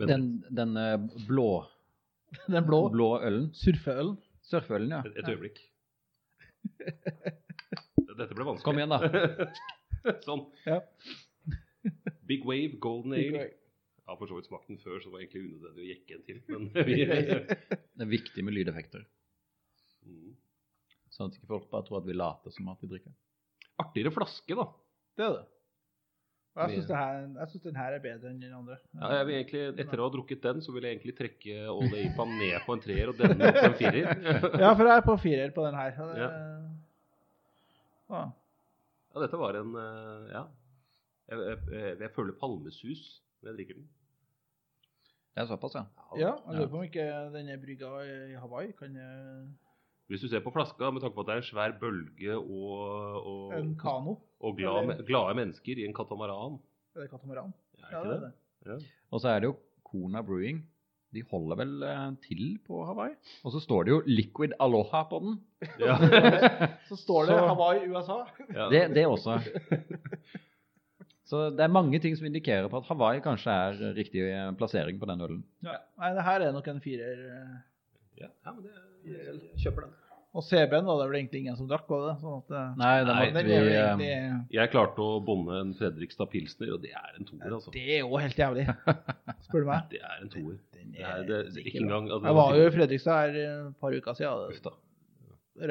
[0.00, 0.24] men, Den,
[0.60, 0.96] den eh,
[1.28, 1.48] blå,
[2.52, 3.50] Den blå blå ølen.
[3.54, 4.16] surfeølen.
[4.46, 5.00] Surfeølen, ja.
[5.06, 5.60] et, et øyeblikk.
[8.16, 8.64] Dette ble vanskelig.
[8.64, 8.98] Kom igjen, da.
[10.24, 10.42] sånn.
[10.66, 10.80] Ja.
[12.26, 13.38] Big Wave Golden Big Ale.
[13.44, 13.54] Wave.
[14.06, 16.24] Har for så vidt smakt den før, så det var egentlig unødvendig å jekke en
[16.26, 16.40] til.
[16.52, 16.68] Men
[17.96, 19.02] Det er viktig med lydeffekter.
[20.06, 20.36] Mm.
[21.10, 23.14] Sånn at ikke folk bare tror at vi later som at vi drikker.
[23.82, 24.66] Artigere flaske, da.
[25.18, 25.44] Det er det.
[26.56, 28.78] Og Jeg syns, her, synes den her er bedre enn den andre.
[28.96, 31.90] Ja, jeg vil egentlig, Etter å ha drukket den, så vil jeg egentlig trekke All
[31.92, 34.08] the IPA ned på en treer og denne opp på en firer.
[34.62, 35.98] Ja, for jeg er på firer på den her.
[35.98, 36.30] Det, Ja.
[38.14, 38.22] ja.
[39.12, 40.46] Ja, dette var en eh, Ja.
[41.26, 43.04] Jeg, jeg, jeg, jeg føler palmesus
[43.42, 43.86] når jeg drikker den.
[45.36, 45.82] Det er såpass, ja.
[46.16, 49.42] ja, jeg lurer på om ikke denne brygga i Hawaii kan eh,
[50.08, 53.18] Hvis du ser på flaska, med tanke på at det er en svær bølge og,
[53.20, 54.16] og, En kano?
[54.40, 56.56] og glade, glade mennesker i en katamaran
[56.96, 57.52] Er det katamaran?
[57.76, 58.32] Ja, ikke det er det?
[58.64, 58.72] det.
[58.72, 58.78] Ja.
[59.12, 60.64] Og så er det jo Kona Brewing.
[61.14, 63.12] De holder vel eh, til på Hawaii.
[63.46, 65.36] Og så står det jo Liquid Aloha på den.
[65.80, 65.94] Ja.
[66.88, 68.16] Så står det Så- Hawaii, USA.
[68.56, 68.66] Ja.
[68.72, 69.36] Det, det også.
[71.26, 74.98] Så det er mange ting som indikerer på at Hawaii kanskje er riktig eh, plassering
[75.02, 75.40] på den ølen.
[75.66, 75.80] Ja.
[75.98, 77.22] Nei, det her er nok en firer.
[77.34, 77.54] eh.
[78.22, 78.74] Ja, ja, men det,
[79.10, 79.96] jeg kjøper den.
[80.36, 82.14] Og CB-en var det vel egentlig ingen som drakk, var det?
[82.20, 84.08] Sånn at, eh, Nei, det Nei, vi egentlig
[84.52, 87.72] Jeg klarte å bonde en Fredrikstad Pilsner, og det er en toer, altså.
[87.72, 88.66] Det er jo helt jævlig,
[89.48, 89.86] spør du meg.
[89.94, 90.58] Det er en toer.
[90.76, 93.96] Det er, det, det, ikke engang altså, Jeg var jo i Fredrikstad her et par
[93.96, 94.60] uker siden.
[94.68, 94.74] Da.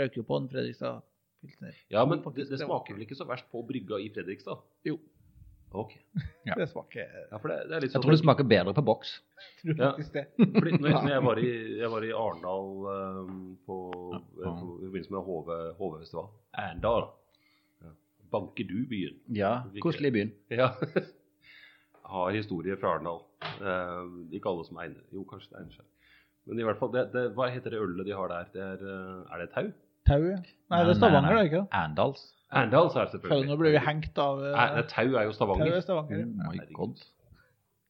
[0.02, 1.04] Røyk jo på en Fredrikstad
[1.46, 1.78] Pilsner.
[1.94, 4.66] Ja, men det, det det smaker vel ikke så verst på brygga i Fredrikstad?
[4.90, 4.98] Jo.
[5.76, 5.92] Ok.
[6.48, 6.56] Ja.
[6.60, 8.84] Det smaker Ja, for det, det er litt Jeg sånn tror det smaker bedre på
[8.88, 9.12] boks.
[9.62, 9.90] tror Ja.
[9.92, 10.24] faktisk det.
[10.38, 11.52] Fordi når, når jeg, var i,
[11.82, 13.78] jeg var i Arendal um, på,
[14.14, 14.54] Ja.
[14.56, 15.52] på, i forbindelse med HV,
[15.82, 16.30] HV-festival.
[16.64, 17.08] Arendal.
[17.84, 17.92] Ja.
[18.32, 19.20] Banker du byen?
[19.36, 19.54] Ja,
[19.84, 20.34] koselig byen.
[20.62, 20.72] Ja.
[22.06, 23.24] Har historier fra Arendal.
[23.60, 25.86] Uh, ikke alle som egner Jo, kanskje det egner seg.
[26.46, 28.50] Men i hvert fall, det, det, hva heter det ølet de har der?
[28.54, 29.72] Det er, eh, er det tau?
[30.06, 30.36] Tau, ja.
[30.70, 31.70] Nei, det er Stavanger, det er ikke det?
[31.74, 32.26] Andals.
[32.52, 33.48] Arendal, så er det selvfølgelig.
[33.50, 35.74] Nå blir vi hengt av eh, Nei, det tau er jo Tau Stavanger.
[35.76, 36.26] er Stavanger.
[36.46, 37.02] Oh my god.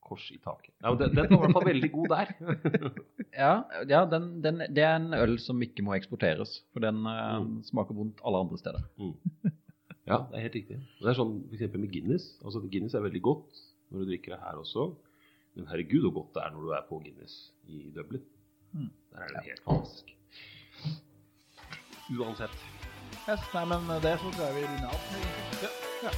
[0.05, 0.71] Kors i taket.
[0.85, 2.33] Ja, den, den var i hvert fall veldig god der.
[3.35, 3.53] Ja,
[3.89, 6.61] ja den, den, det er en øl som ikke må eksporteres.
[6.71, 7.63] For den uh, Mm.
[7.67, 8.85] smaker vondt alle andre steder.
[10.05, 10.75] Ja, det er helt riktig.
[10.99, 11.63] Og det er sånn f.eks.
[11.81, 12.25] med Guinness.
[12.45, 13.57] Altså Guinness er veldig godt
[13.89, 14.83] når du drikker det her også.
[15.57, 17.33] Men herregud hvor godt det er når du er på Guinness
[17.65, 18.21] i Dublin.
[18.77, 18.91] Mm.
[19.15, 20.13] Der er det helt fantastisk.
[22.19, 22.53] Uansett.
[23.27, 24.99] Yes, nei, men det så tror jeg vi runder av.
[25.61, 25.71] Ja.
[26.03, 26.11] ja.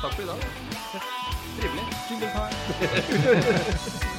[0.00, 0.38] Takk for i dag.
[2.10, 4.10] Jingle time.